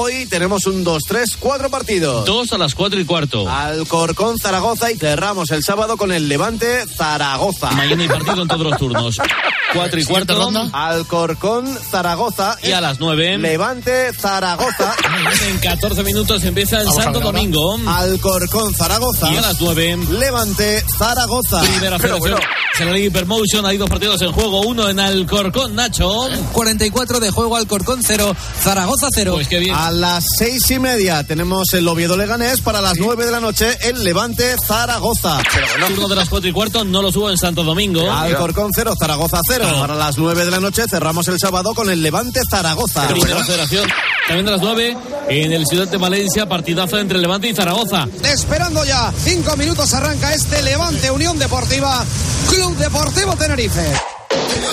Hoy 0.00 0.26
tenemos 0.26 0.64
un 0.66 0.84
2-3-4 0.84 1.70
partidos. 1.70 2.24
Dos 2.24 2.52
a 2.52 2.58
las 2.58 2.76
cuatro 2.76 3.00
y 3.00 3.04
cuarto. 3.04 3.50
Alcorcón, 3.50 4.38
Zaragoza 4.38 4.92
y 4.92 4.96
cerramos 4.96 5.50
el 5.50 5.64
sábado 5.64 5.96
con 5.96 6.12
el 6.12 6.28
Levante, 6.28 6.86
Zaragoza. 6.86 7.72
Mañana 7.72 8.02
hay 8.04 8.08
partido 8.08 8.42
en 8.42 8.46
todos 8.46 8.62
los 8.62 8.78
turnos. 8.78 9.16
Cuatro 9.74 10.00
y 10.00 10.04
cuarto. 10.04 10.34
ronda. 10.34 10.70
Alcorcón, 10.72 11.66
Zaragoza 11.90 12.56
Y 12.62 12.72
a 12.72 12.80
las 12.80 13.00
nueve. 13.00 13.36
Levante, 13.36 14.14
Zaragoza. 14.14 14.94
En 15.46 15.58
14 15.58 16.02
minutos 16.04 16.42
empieza 16.44 16.78
el 16.80 16.86
Vamos 16.86 17.04
Santo. 17.04 17.20
Domingo. 17.20 17.78
Alcorcón, 17.86 18.72
Zaragoza. 18.74 19.30
Y 19.30 19.36
a 19.36 19.42
las 19.42 19.60
nueve. 19.60 19.98
Levante, 20.10 20.82
Zaragoza. 20.96 21.60
Primera 21.60 21.98
federación. 21.98 22.38
En 22.80 22.86
la 22.86 22.92
Liga 22.92 23.08
Hypermotion 23.08 23.66
hay 23.66 23.76
dos 23.76 23.90
partidos 23.90 24.22
en 24.22 24.30
juego. 24.30 24.60
Uno 24.60 24.88
en 24.88 25.00
Alcorcón, 25.00 25.74
Nacho. 25.74 26.28
44 26.52 27.18
de 27.18 27.30
juego 27.32 27.56
Alcorcón 27.56 28.02
0, 28.04 28.36
Zaragoza 28.60 29.08
0. 29.12 29.32
Pues 29.34 29.48
qué 29.48 29.58
bien. 29.58 29.74
A 29.74 29.90
las 29.90 30.24
seis 30.38 30.70
y 30.70 30.78
media 30.78 31.24
tenemos 31.24 31.72
el 31.74 31.88
Oviedo 31.88 32.16
Leganés 32.16 32.60
para 32.60 32.80
las 32.80 32.96
nueve 32.98 33.26
de 33.26 33.32
la 33.32 33.40
noche 33.40 33.76
el 33.82 34.04
Levante 34.04 34.54
Zaragoza. 34.64 35.38
Turno 35.88 36.06
de 36.06 36.14
las 36.14 36.28
cuatro 36.28 36.48
y 36.48 36.52
cuarto 36.52 36.84
no 36.84 37.02
lo 37.02 37.10
subo 37.10 37.30
en 37.30 37.36
Santo 37.36 37.64
Domingo. 37.64 38.08
Alcorcón 38.10 38.70
0, 38.72 38.94
Zaragoza 38.98 39.40
0. 39.48 39.66
Para 39.80 39.96
las 39.96 40.16
9 40.16 40.44
de 40.44 40.50
la 40.52 40.60
noche 40.60 40.84
cerramos 40.88 41.26
el 41.26 41.38
sábado 41.40 41.74
con 41.74 41.90
el 41.90 42.00
Levante 42.00 42.40
Zaragoza. 42.48 43.08
Primera 43.08 43.44
federación. 43.44 43.88
También 44.28 44.44
de 44.44 44.52
las 44.52 44.60
nueve 44.60 44.94
en 45.30 45.52
el 45.52 45.66
Ciudad 45.66 45.88
de 45.88 45.96
Valencia, 45.96 46.46
partidazo 46.46 46.98
entre 46.98 47.18
Levante 47.18 47.48
y 47.48 47.54
Zaragoza. 47.54 48.06
Esperando 48.22 48.84
ya, 48.84 49.10
cinco 49.16 49.56
minutos 49.56 49.94
arranca 49.94 50.34
este 50.34 50.62
Levante 50.62 51.10
Unión 51.10 51.38
Deportiva, 51.38 52.04
Club 52.48 52.76
Deportivo 52.76 53.36
Tenerife. 53.36 53.92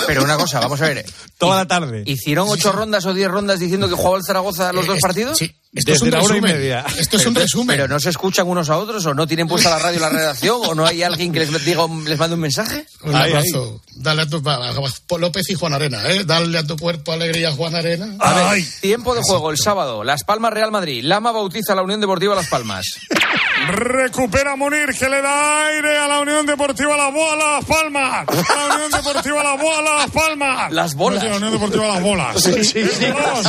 Pero 0.08 0.24
una 0.24 0.38
cosa, 0.38 0.60
vamos 0.60 0.80
a 0.82 0.86
ver. 0.90 1.06
Toda 1.38 1.58
la 1.58 1.66
tarde. 1.66 2.04
¿Hicieron 2.06 2.48
ocho 2.50 2.72
rondas 2.72 3.06
o 3.06 3.14
diez 3.14 3.30
rondas 3.30 3.60
diciendo 3.60 3.88
que 3.90 3.96
jugaba 3.96 4.18
el 4.18 4.24
Zaragoza 4.26 4.72
los 4.74 4.86
dos 4.86 4.98
Eh, 4.98 5.02
partidos? 5.02 5.38
Sí, 5.38 5.46
esto 5.74 5.92
es 5.94 6.00
Desde 6.02 6.06
un 6.06 6.12
la 6.12 6.18
una 6.20 6.26
y 6.26 6.30
resumen. 6.42 6.54
media. 6.58 6.86
Esto 7.00 7.18
es 7.18 7.26
un 7.26 7.36
resumen. 7.36 7.68
¿Pero 7.76 7.88
no 7.88 8.00
se 8.00 8.10
escuchan 8.10 8.48
unos 8.48 8.70
a 8.70 8.78
otros 8.78 9.06
o 9.06 9.14
no 9.14 9.26
tienen 9.26 9.48
puesta 9.48 9.70
la 9.70 9.80
radio 9.80 9.98
y 9.98 10.02
la 10.02 10.10
redacción 10.10 10.60
o 10.66 10.76
no 10.76 10.86
hay 10.86 11.04
alguien 11.04 11.32
que 11.34 11.40
les 11.40 11.66
diga, 11.66 11.86
les 12.06 12.20
mande 12.20 12.36
un 12.36 12.42
mensaje? 12.42 12.86
Un 13.04 13.16
Ahí, 13.16 13.32
abrazo. 13.32 13.82
Dale 13.96 14.22
a 14.24 14.26
tu 14.28 14.42
López 15.18 15.50
y 15.50 15.56
Juan 15.56 15.74
Arena, 15.74 16.08
¿eh? 16.10 16.24
Dale 16.26 16.58
a 16.58 16.68
tu 16.68 16.78
cuerpo 16.78 17.12
alegría, 17.14 17.52
Juan 17.52 17.76
Arena. 17.76 18.16
A 18.20 18.34
ver, 18.34 18.44
Ay. 18.48 18.70
tiempo 18.82 19.16
de 19.16 19.22
juego 19.24 19.52
el 19.52 19.58
sábado. 19.58 20.04
Las 20.04 20.24
Palmas 20.24 20.54
Real 20.54 20.72
Madrid. 20.72 21.02
Lama 21.04 21.32
bautiza 21.32 21.74
a 21.74 21.76
la 21.78 21.82
Unión 21.82 22.02
Deportiva 22.02 22.36
Las 22.36 22.48
Palmas. 22.48 22.86
Recupera 23.68 24.56
Munir 24.56 24.90
que 24.98 25.10
le 25.10 25.22
da 25.22 25.68
aire 25.68 25.98
a 25.98 26.08
la 26.08 26.20
Unión 26.20 26.46
Deportiva 26.46 26.96
Las 26.96 27.14
Bolas 27.14 27.46
Las 27.58 27.66
Palmas. 27.66 28.28
A 28.28 28.68
la 28.68 28.76
Unión 28.76 28.92
Deportiva 28.92 29.44
Las 29.44 29.62
Bolas 29.62 29.94
Las 30.02 30.12
Palmas. 30.12 30.72
Las 30.72 30.96
bolas. 30.96 31.22
Sí, 31.22 31.30
la 31.30 31.38
Unión 31.38 31.52
Deportiva 31.52 31.88
Las 31.88 32.02
Bolas. 32.02 32.42
Sí, 32.42 32.64
sí, 32.64 32.86
sí, 32.86 33.06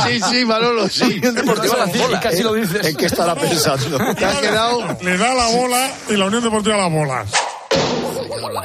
sí, 0.07 0.21
sí, 0.29 0.45
Manolo, 0.45 0.89
sí. 0.89 1.19
Deportiva 1.19 1.77
Las 1.77 1.97
Bolas. 1.97 2.23
Casi 2.23 2.43
lo 2.43 2.53
dices. 2.53 2.85
¿En 2.85 2.95
qué 2.95 3.05
estará 3.05 3.35
pensando? 3.35 3.97
Te 4.15 4.25
has 4.25 4.37
quedado. 4.37 4.97
Le 5.01 5.17
da 5.17 5.33
la 5.33 5.47
bola 5.47 5.91
y 6.09 6.13
la 6.15 6.25
Unión 6.25 6.43
Deportiva 6.43 6.77
Las 6.77 6.91
Bolas. 6.91 7.27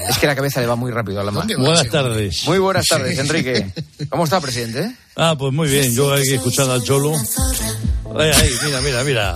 Es 0.09 0.19
que 0.19 0.27
la 0.27 0.35
cabeza 0.35 0.61
le 0.61 0.67
va 0.67 0.77
muy 0.77 0.91
rápido 0.91 1.21
a. 1.21 1.25
¿Dónde 1.25 1.55
vas, 1.57 1.65
Buenas 1.65 1.87
eh? 1.87 1.91
tardes. 1.91 2.47
Muy 2.47 2.59
buenas 2.59 2.87
tardes, 2.87 3.19
Enrique. 3.19 3.67
¿Cómo 4.09 4.25
está, 4.25 4.41
presidente? 4.41 4.93
Ah, 5.17 5.35
pues 5.39 5.53
muy 5.53 5.69
bien. 5.69 5.95
Yo 5.95 6.13
aquí 6.13 6.35
escuchando 6.35 6.73
al 6.73 6.83
Cholo. 6.83 7.15
Ay, 8.19 8.31
ay, 8.35 8.51
mira, 8.65 8.81
mira, 8.81 9.05
mira. 9.05 9.35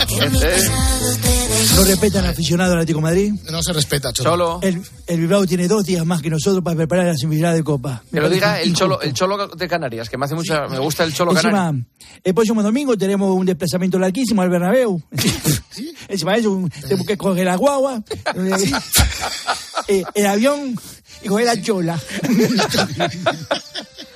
No 1.77 1.85
respetan 1.85 2.25
al 2.25 2.31
aficionado 2.31 2.71
del 2.71 2.79
Atlético 2.79 2.99
de 3.01 3.03
Madrid. 3.03 3.35
No 3.51 3.63
se 3.63 3.73
respeta, 3.75 4.11
Cholo. 4.13 4.31
Cholo. 4.31 4.59
El, 4.63 4.81
el 5.07 5.21
Bilbao 5.21 5.47
tiene 5.47 5.69
dos 5.69 5.85
días 5.85 6.07
más 6.07 6.23
que 6.23 6.31
nosotros 6.31 6.65
para 6.65 6.75
preparar 6.75 7.05
la 7.07 7.15
semifinal 7.17 7.55
de 7.55 7.63
Copa. 7.63 8.03
Me 8.11 8.19
Que 8.19 8.23
lo 8.23 8.31
diga 8.31 8.61
el 8.63 8.75
cholo, 8.75 8.99
el 9.03 9.13
cholo 9.13 9.47
de 9.49 9.69
Canarias, 9.69 10.09
que 10.09 10.17
me 10.17 10.25
hace 10.25 10.35
mucha, 10.35 10.67
me 10.69 10.79
gusta 10.79 11.05
el 11.05 11.13
cholo 11.13 11.33
Encima, 11.33 11.53
canario. 11.53 11.85
el 12.25 12.35
próximo 12.35 12.63
domingo 12.63 12.97
tenemos 12.97 13.31
un 13.37 13.45
desplazamiento 13.45 13.99
larguísimo 13.99 14.41
al 14.41 14.49
Bernabéu. 14.49 15.03
Encima 16.09 16.33
de 16.33 16.39
eso, 16.39 16.69
tenemos 16.81 17.07
que 17.07 17.19
coger 17.19 17.45
la 17.45 17.57
guagua, 17.57 18.03
eh, 19.89 20.03
el 20.15 20.27
avión 20.27 20.81
y 21.23 21.29
coger 21.29 21.45
la 21.47 21.61
chola. 21.61 22.01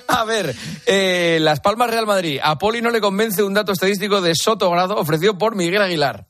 A 0.07 0.25
ver, 0.25 0.53
eh, 0.87 1.37
Las 1.41 1.61
Palmas 1.61 1.89
Real 1.89 2.05
Madrid. 2.05 2.37
A 2.43 2.57
Poli 2.57 2.81
no 2.81 2.89
le 2.89 2.99
convence 2.99 3.43
un 3.43 3.53
dato 3.53 3.71
estadístico 3.71 4.19
de 4.19 4.35
Sotogrado 4.35 4.95
ofrecido 4.97 5.37
por 5.37 5.55
Miguel 5.55 5.81
Aguilar. 5.81 6.25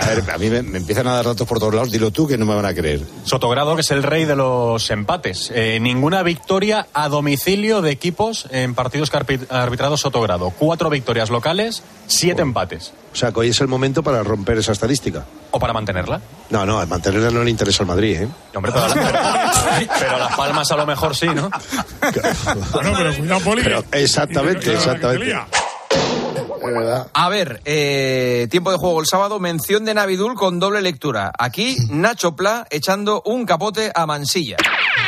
A 0.00 0.06
ver, 0.06 0.30
a 0.30 0.38
mí 0.38 0.50
me, 0.50 0.62
me 0.62 0.78
empiezan 0.78 1.06
a 1.06 1.14
dar 1.14 1.24
datos 1.26 1.46
por 1.46 1.58
todos 1.58 1.74
lados. 1.74 1.90
Dilo 1.92 2.10
tú 2.10 2.26
que 2.26 2.36
no 2.36 2.44
me 2.44 2.54
van 2.54 2.66
a 2.66 2.74
creer. 2.74 3.00
Sotogrado, 3.24 3.74
que 3.76 3.82
es 3.82 3.90
el 3.92 4.02
rey 4.02 4.24
de 4.24 4.34
los 4.34 4.90
empates. 4.90 5.52
Eh, 5.54 5.78
ninguna 5.80 6.22
victoria 6.22 6.86
a 6.92 7.08
domicilio 7.08 7.82
de 7.82 7.90
equipos 7.92 8.46
en 8.50 8.74
partidos 8.74 9.10
que 9.10 9.16
ha 9.16 9.20
arbit- 9.20 9.46
ha 9.50 9.62
arbitrado 9.62 9.96
Sotogrado. 9.96 10.50
Cuatro 10.50 10.90
victorias 10.90 11.30
locales, 11.30 11.82
siete 12.08 12.42
empates. 12.42 12.92
O 13.12 13.16
sea, 13.16 13.30
que 13.30 13.40
hoy 13.40 13.48
es 13.50 13.60
el 13.60 13.68
momento 13.68 14.02
para 14.02 14.22
romper 14.22 14.58
esa 14.58 14.72
estadística. 14.72 15.24
¿O 15.50 15.60
para 15.60 15.72
mantenerla? 15.72 16.20
No, 16.50 16.64
no, 16.66 16.84
mantenerla 16.86 17.30
no 17.30 17.44
le 17.44 17.50
interesa 17.50 17.82
al 17.82 17.86
Madrid, 17.86 18.22
¿eh? 18.22 18.28
Hombre, 18.54 18.72
pero, 18.72 18.86
pero 19.98 20.18
las 20.18 20.34
palmas 20.34 20.70
a 20.72 20.76
lo 20.76 20.86
mejor 20.86 21.14
sí, 21.14 21.26
¿no? 21.26 21.50
Bueno, 22.72 22.92
pero 22.96 23.14
cuidado, 23.16 23.40
Poli. 23.40 23.62
Pero 23.62 23.84
exactamente, 23.92 24.72
exactamente. 24.72 25.34
Es 26.62 26.74
verdad. 26.74 27.06
A 27.12 27.28
ver, 27.28 27.60
eh, 27.64 28.46
tiempo 28.50 28.70
de 28.70 28.78
juego 28.78 29.00
el 29.00 29.06
sábado, 29.06 29.38
mención 29.40 29.84
de 29.84 29.94
Navidul 29.94 30.34
con 30.34 30.58
doble 30.58 30.80
lectura. 30.82 31.32
Aquí, 31.38 31.76
Nacho 31.90 32.36
Pla 32.36 32.66
echando 32.70 33.22
un 33.24 33.44
capote 33.46 33.90
a 33.94 34.06
Mansilla. 34.06 34.56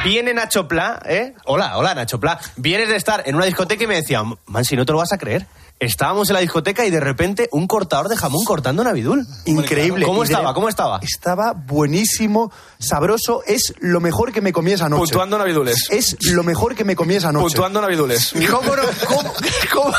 Viene 0.04 0.34
Nacho 0.34 0.68
Pla, 0.68 1.00
¿eh? 1.06 1.34
Hola, 1.46 1.78
hola 1.78 1.94
Nacho 1.94 2.20
Pla. 2.20 2.38
Vienes 2.56 2.88
de 2.88 2.96
estar 2.96 3.22
en 3.26 3.36
una 3.36 3.46
discoteca 3.46 3.84
y 3.84 3.86
me 3.86 3.96
decía, 3.96 4.22
man, 4.46 4.64
si 4.64 4.76
no 4.76 4.84
te 4.84 4.92
lo 4.92 4.98
vas 4.98 5.12
a 5.12 5.18
creer. 5.18 5.46
Estábamos 5.80 6.28
en 6.30 6.34
la 6.34 6.40
discoteca 6.40 6.86
y 6.86 6.90
de 6.90 7.00
repente 7.00 7.48
un 7.50 7.66
cortador 7.66 8.08
de 8.08 8.16
jamón 8.16 8.44
cortando 8.44 8.84
Navidul. 8.84 9.26
Increíble. 9.44 10.06
¿Cómo 10.06 10.22
estaba? 10.22 10.54
¿Cómo 10.54 10.68
estaba? 10.68 11.00
Estaba 11.02 11.52
buenísimo, 11.52 12.52
sabroso. 12.78 13.42
Es 13.44 13.74
lo 13.80 14.00
mejor 14.00 14.32
que 14.32 14.40
me 14.40 14.52
comí 14.52 14.70
esa 14.72 14.88
noche. 14.88 15.00
Puntuando 15.00 15.36
Navidules. 15.36 15.88
Es 15.90 16.16
lo 16.32 16.44
mejor 16.44 16.76
que 16.76 16.84
me 16.84 16.94
comí 16.94 17.14
esa 17.16 17.32
noche. 17.32 17.42
Puntuando 17.46 17.80
Navidules. 17.80 18.32
¿Cómo 18.50 18.76
no, 18.76 18.82
cómo, 19.08 19.34
cómo- 19.72 19.94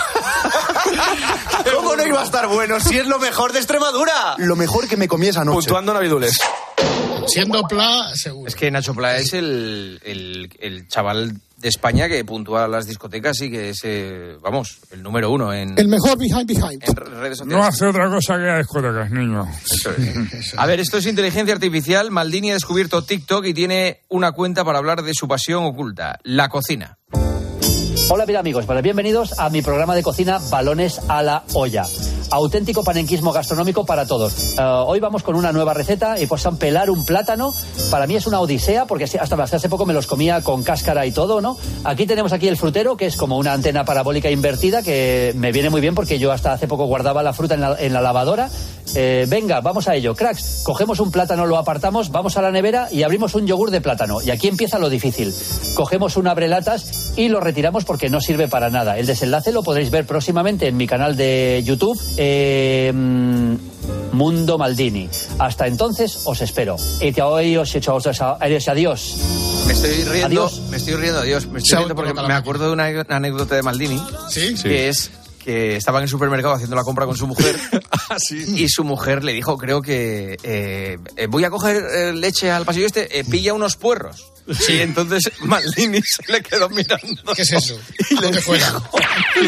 cómo 1.75 1.95
no 1.95 2.05
iba 2.05 2.21
a 2.21 2.25
estar 2.25 2.47
bueno 2.47 2.79
si 2.79 2.97
es 2.97 3.07
lo 3.07 3.19
mejor 3.19 3.53
de 3.53 3.59
Extremadura? 3.59 4.35
Lo 4.37 4.55
mejor 4.55 4.87
que 4.87 4.97
me 4.97 5.07
comí 5.07 5.27
esa 5.27 5.43
noche. 5.43 5.55
Puntuando 5.57 5.93
Navidules. 5.93 6.37
Siendo 7.27 7.63
Pla, 7.63 8.11
seguro. 8.13 8.47
Es 8.47 8.55
que 8.55 8.69
Nacho 8.69 8.93
Pla 8.93 9.17
es 9.17 9.33
el, 9.33 9.99
el- 10.03 10.49
el 10.59 10.87
chaval 10.87 11.33
de 11.57 11.69
España 11.69 12.07
que 12.07 12.23
puntúa 12.23 12.67
las 12.67 12.85
discotecas 12.85 13.41
y 13.41 13.49
que 13.49 13.69
es, 13.69 13.79
eh, 13.83 14.37
vamos, 14.41 14.77
el 14.91 15.01
número 15.01 15.31
uno 15.31 15.51
en, 15.51 15.77
El 15.79 15.87
mejor 15.87 16.17
behind 16.19 16.45
behind. 16.45 16.83
en 16.83 16.95
redes 16.95 17.39
sociales. 17.39 17.47
No 17.47 17.63
hace 17.63 17.85
otra 17.87 18.09
cosa 18.09 18.37
que 18.37 18.49
a 18.49 18.57
discotecas, 18.59 19.09
niño. 19.09 19.47
Eso 19.71 19.91
es. 19.91 20.53
A 20.57 20.65
ver, 20.67 20.79
esto 20.79 20.97
es 20.99 21.07
inteligencia 21.07 21.53
artificial. 21.55 22.11
Maldini 22.11 22.51
ha 22.51 22.53
descubierto 22.55 23.03
TikTok 23.03 23.45
y 23.45 23.53
tiene 23.55 24.01
una 24.09 24.31
cuenta 24.33 24.63
para 24.63 24.77
hablar 24.77 25.01
de 25.01 25.13
su 25.15 25.27
pasión 25.27 25.63
oculta, 25.63 26.19
la 26.23 26.49
cocina. 26.49 26.97
Hola, 28.07 28.27
mira 28.27 28.39
amigos, 28.39 28.67
bienvenidos 28.83 29.33
a 29.39 29.49
mi 29.49 29.63
programa 29.63 29.95
de 29.95 30.03
cocina 30.03 30.39
Balones 30.51 31.01
a 31.07 31.23
la 31.23 31.43
olla. 31.55 31.85
Auténtico 32.29 32.83
panenquismo 32.83 33.31
gastronómico 33.31 33.83
para 33.83 34.05
todos. 34.05 34.57
Eh, 34.59 34.61
hoy 34.61 34.99
vamos 34.99 35.23
con 35.23 35.35
una 35.35 35.51
nueva 35.51 35.73
receta 35.73 36.19
y 36.19 36.27
pues 36.27 36.45
a 36.45 36.51
pelar 36.51 36.91
un 36.91 37.03
plátano. 37.03 37.51
Para 37.89 38.05
mí 38.05 38.15
es 38.15 38.27
una 38.27 38.39
odisea 38.39 38.85
porque 38.85 39.05
hasta 39.05 39.41
hace 39.41 39.69
poco 39.69 39.87
me 39.87 39.93
los 39.93 40.05
comía 40.05 40.41
con 40.41 40.61
cáscara 40.61 41.07
y 41.07 41.11
todo, 41.11 41.41
¿no? 41.41 41.57
Aquí 41.83 42.05
tenemos 42.05 42.31
aquí 42.31 42.47
el 42.47 42.57
frutero 42.57 42.95
que 42.95 43.07
es 43.07 43.17
como 43.17 43.39
una 43.39 43.53
antena 43.53 43.85
parabólica 43.85 44.29
invertida 44.29 44.83
que 44.83 45.33
me 45.35 45.51
viene 45.51 45.71
muy 45.71 45.81
bien 45.81 45.95
porque 45.95 46.19
yo 46.19 46.31
hasta 46.31 46.53
hace 46.53 46.67
poco 46.67 46.85
guardaba 46.85 47.23
la 47.23 47.33
fruta 47.33 47.55
en 47.55 47.61
la, 47.61 47.75
en 47.79 47.91
la 47.91 48.01
lavadora. 48.01 48.49
Eh, 48.93 49.25
venga, 49.27 49.61
vamos 49.61 49.87
a 49.87 49.95
ello. 49.95 50.15
Cracks, 50.15 50.61
cogemos 50.63 50.99
un 50.99 51.11
plátano, 51.11 51.47
lo 51.47 51.57
apartamos, 51.57 52.11
vamos 52.11 52.37
a 52.37 52.41
la 52.41 52.51
nevera 52.51 52.87
y 52.91 53.01
abrimos 53.01 53.33
un 53.33 53.47
yogur 53.47 53.71
de 53.71 53.81
plátano. 53.81 54.21
Y 54.21 54.29
aquí 54.29 54.47
empieza 54.47 54.77
lo 54.77 54.89
difícil. 54.89 55.33
Cogemos 55.73 56.17
un 56.17 56.27
abrelatas 56.27 57.04
y 57.15 57.29
lo 57.29 57.39
retiramos 57.39 57.85
porque 57.85 58.09
no 58.09 58.19
sirve 58.21 58.47
para 58.47 58.69
nada. 58.69 58.97
El 58.97 59.05
desenlace 59.05 59.51
lo 59.51 59.63
podréis 59.63 59.89
ver 59.91 60.05
próximamente 60.05 60.67
en 60.67 60.77
mi 60.77 60.87
canal 60.87 61.15
de 61.15 61.61
YouTube. 61.65 61.99
eh, 62.17 62.91
mm, 62.93 63.55
Mundo 64.11 64.57
Maldini. 64.57 65.09
Hasta 65.39 65.67
entonces 65.67 66.19
os 66.25 66.41
espero. 66.41 66.77
Y 67.01 67.11
te 67.11 67.21
hoy 67.21 67.57
os 67.57 67.75
he 67.75 67.79
hecho 67.79 67.97
adiós. 68.39 68.67
adiós. 68.69 69.15
Me 69.67 69.73
estoy 69.73 70.03
riendo, 70.03 70.25
Adiós. 70.27 70.61
me 70.69 70.77
estoy 70.77 70.93
riendo, 70.95 71.19
adiós. 71.19 71.47
Me 71.47 71.59
estoy 71.59 71.77
riendo 71.79 71.95
porque 71.95 72.13
me 72.13 72.33
acuerdo 72.33 72.67
de 72.67 72.71
una 72.73 72.85
anécdota 73.09 73.55
de 73.55 73.61
Maldini, 73.63 73.99
¿Sí? 74.29 74.55
que 74.61 74.87
es 74.89 75.11
que 75.43 75.75
estaba 75.75 75.99
en 75.99 76.03
el 76.03 76.09
supermercado 76.09 76.53
haciendo 76.55 76.75
la 76.75 76.83
compra 76.83 77.05
con 77.05 77.15
su 77.15 77.27
mujer 77.27 77.55
Ah, 78.09 78.17
y 78.29 78.67
su 78.69 78.83
mujer 78.83 79.23
le 79.23 79.33
dijo, 79.33 79.57
creo 79.57 79.81
que 79.81 80.37
eh, 80.43 80.97
eh, 81.17 81.27
voy 81.27 81.43
a 81.43 81.49
coger 81.49 81.77
eh, 81.77 82.13
leche 82.13 82.49
al 82.51 82.65
pasillo 82.65 82.85
este, 82.85 83.19
eh, 83.19 83.23
pilla 83.23 83.53
unos 83.53 83.75
puerros. 83.75 84.31
Y 84.69 84.79
entonces 84.79 85.31
Maldini 85.41 86.01
se 86.01 86.31
le 86.31 86.41
quedó 86.41 86.69
mirando. 86.69 87.33
¿Qué 87.35 87.41
es 87.41 87.51
eso? 87.51 87.79
Y 88.09 88.15
le 88.15 88.21
¿Dónde 88.21 88.41
fuera? 88.41 88.73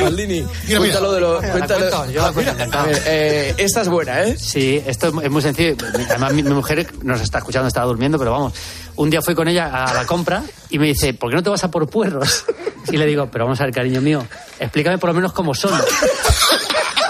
Maldini, 0.02 0.44
mira. 0.68 0.80
cuéntalo 0.80 1.12
de 1.14 1.22
lo... 1.22 1.38
Cuéntalo. 1.40 1.90
cuento, 1.90 2.12
yo 2.12 2.26
Ah, 2.26 2.34
mira, 2.36 2.68
a 2.72 2.84
ver, 2.84 3.04
eh, 3.06 3.54
esta 3.58 3.82
es 3.82 3.90
buena, 3.90 4.24
¿eh? 4.24 4.36
Sí, 4.38 4.82
esto 4.86 5.08
es 5.22 5.30
muy 5.30 5.42
sencillo. 5.42 5.76
Además, 6.10 6.34
mi, 6.34 6.42
mi 6.44 6.50
mujer 6.54 6.88
nos 7.04 7.22
está 7.22 7.38
escuchando, 7.40 7.68
estaba 7.68 7.86
durmiendo, 7.86 8.18
pero 8.18 8.32
vamos. 8.32 8.54
Un 8.96 9.10
día 9.12 9.22
fui 9.22 9.36
con 9.36 9.48
ella 9.48 9.86
a 9.86 9.94
la 9.94 10.06
compra 10.06 10.44
y 10.70 10.80
me 10.80 10.88
dice, 10.88 11.14
¿por 11.14 11.30
qué 11.30 11.36
no 11.36 11.44
te 11.44 11.52
vas 11.52 11.64
a 11.64 11.70
por 11.70 11.88
puerros? 11.90 12.46
Y 12.92 12.98
le 12.98 13.06
digo, 13.06 13.30
pero 13.32 13.46
vamos 13.46 13.60
a 13.62 13.66
ver, 13.66 13.74
cariño 13.74 14.02
mío, 14.02 14.26
explícame 14.60 14.98
por 14.98 15.10
lo 15.10 15.14
menos 15.14 15.34
cómo 15.34 15.54
son. 15.54 15.80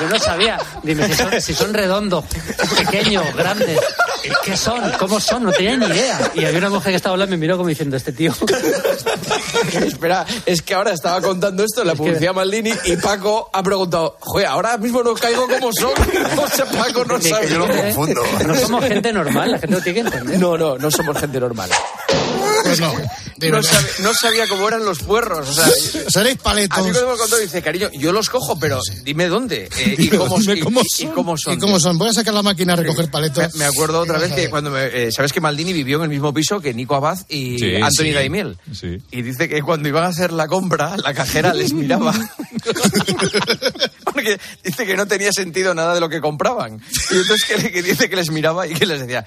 Yo 0.01 0.09
no 0.09 0.19
sabía. 0.19 0.57
Dime, 0.83 1.07
si 1.07 1.13
son, 1.13 1.41
si 1.41 1.53
son 1.53 1.73
redondos, 1.73 2.25
pequeños, 2.77 3.23
grandes. 3.35 3.79
¿Qué 4.43 4.57
son? 4.57 4.91
¿Cómo 4.99 5.19
son? 5.19 5.43
No 5.43 5.51
tenía 5.51 5.75
ni 5.77 5.85
idea. 5.85 6.31
Y 6.35 6.45
había 6.45 6.59
una 6.59 6.69
mujer 6.69 6.91
que 6.91 6.95
estaba 6.97 7.13
hablando 7.13 7.35
y 7.35 7.37
me 7.37 7.41
miró 7.41 7.57
como 7.57 7.69
diciendo, 7.69 7.95
este 7.97 8.11
tío. 8.11 8.33
Espera, 9.85 10.25
es 10.45 10.61
que 10.61 10.73
ahora 10.73 10.91
estaba 10.91 11.21
contando 11.21 11.63
esto 11.63 11.81
en 11.81 11.87
la 11.87 11.95
publicidad 11.95 12.33
Maldini 12.33 12.71
y 12.85 12.95
Paco 12.97 13.49
ha 13.53 13.63
preguntado, 13.63 14.17
joder, 14.19 14.47
ahora 14.47 14.77
mismo 14.77 15.03
no 15.03 15.13
caigo 15.13 15.47
como 15.47 15.71
son. 15.73 15.91
O 16.37 16.47
sea, 16.47 16.65
Paco 16.65 17.03
no 17.05 17.19
Que- 17.19 17.29
sabe. 17.29 17.47
que- 17.47 17.53
que- 17.55 18.43
No 18.45 18.55
somos 18.55 18.83
gente 18.85 19.11
normal, 19.13 19.51
la 19.51 19.59
gente 19.59 19.75
lo 19.75 19.81
tiene 19.81 20.01
que 20.01 20.07
entender. 20.07 20.39
No, 20.39 20.57
no, 20.57 20.77
no 20.77 20.91
somos 20.91 21.17
gente 21.17 21.39
normal. 21.39 21.69
Pues 22.67 22.79
no. 22.79 22.93
No, 23.51 23.63
sabe- 23.63 23.87
no 23.99 24.13
sabía 24.13 24.47
cómo 24.47 24.67
eran 24.67 24.83
los 24.83 24.99
puerros. 24.99 25.47
O 25.49 25.53
sea, 25.53 25.67
Seréis 26.09 26.37
paletos. 26.37 26.77
a 26.77 26.81
mí 26.81 26.91
cuando 26.91 27.11
me 27.11 27.17
contó 27.17 27.37
dice, 27.37 27.61
cariño, 27.61 27.89
yo 27.93 28.11
los 28.11 28.29
cojo, 28.29 28.57
pero 28.59 28.79
dime 29.03 29.27
dónde 29.27 29.69
eh, 29.77 29.95
y, 29.97 30.09
cómo, 30.09 30.37
Dime 30.39 30.55
y- 30.55 30.59
cómo 30.59 30.81
y- 30.81 31.03
y 31.03 31.07
cómo 31.07 31.37
son. 31.37 31.53
¿Y 31.53 31.57
cómo 31.59 31.79
son? 31.79 31.97
Voy 31.97 32.09
a 32.09 32.13
sacar 32.13 32.33
la 32.33 32.41
máquina 32.43 32.73
a 32.73 32.75
recoger 32.77 33.09
paletos. 33.11 33.53
Me, 33.53 33.59
me 33.59 33.65
acuerdo 33.65 33.99
otra 34.01 34.17
vez 34.19 34.33
que 34.33 34.49
cuando 34.49 34.71
me, 34.71 34.85
eh, 35.07 35.11
sabes 35.11 35.31
que 35.33 35.39
Maldini 35.41 35.71
vivió 35.73 35.97
en 35.97 36.03
el 36.03 36.09
mismo 36.09 36.33
piso 36.33 36.59
que 36.59 36.73
Nico 36.73 36.95
Abad 36.95 37.19
y 37.29 37.59
Sí, 37.59 37.75
Anthony 37.75 38.03
sí. 38.05 38.11
Daimiel. 38.13 38.57
Sí. 38.73 38.97
Y 39.11 39.21
dice 39.21 39.47
que 39.47 39.61
cuando 39.61 39.87
iban 39.87 40.03
a 40.03 40.07
hacer 40.07 40.33
la 40.33 40.47
compra, 40.47 40.97
la 40.97 41.13
cajera 41.13 41.53
les 41.53 41.73
miraba. 41.73 42.13
Porque 44.03 44.39
dice 44.63 44.85
que 44.85 44.95
no 44.95 45.05
tenía 45.07 45.31
sentido 45.31 45.73
nada 45.73 45.93
de 45.93 45.99
lo 45.99 46.09
que 46.09 46.21
compraban. 46.21 46.81
Y 47.11 47.15
entonces 47.17 47.45
que, 47.45 47.71
que 47.71 47.83
dice 47.83 48.09
que 48.09 48.15
les 48.15 48.29
miraba 48.31 48.67
y 48.67 48.73
que 48.73 48.85
les 48.85 48.99
decía, 49.01 49.25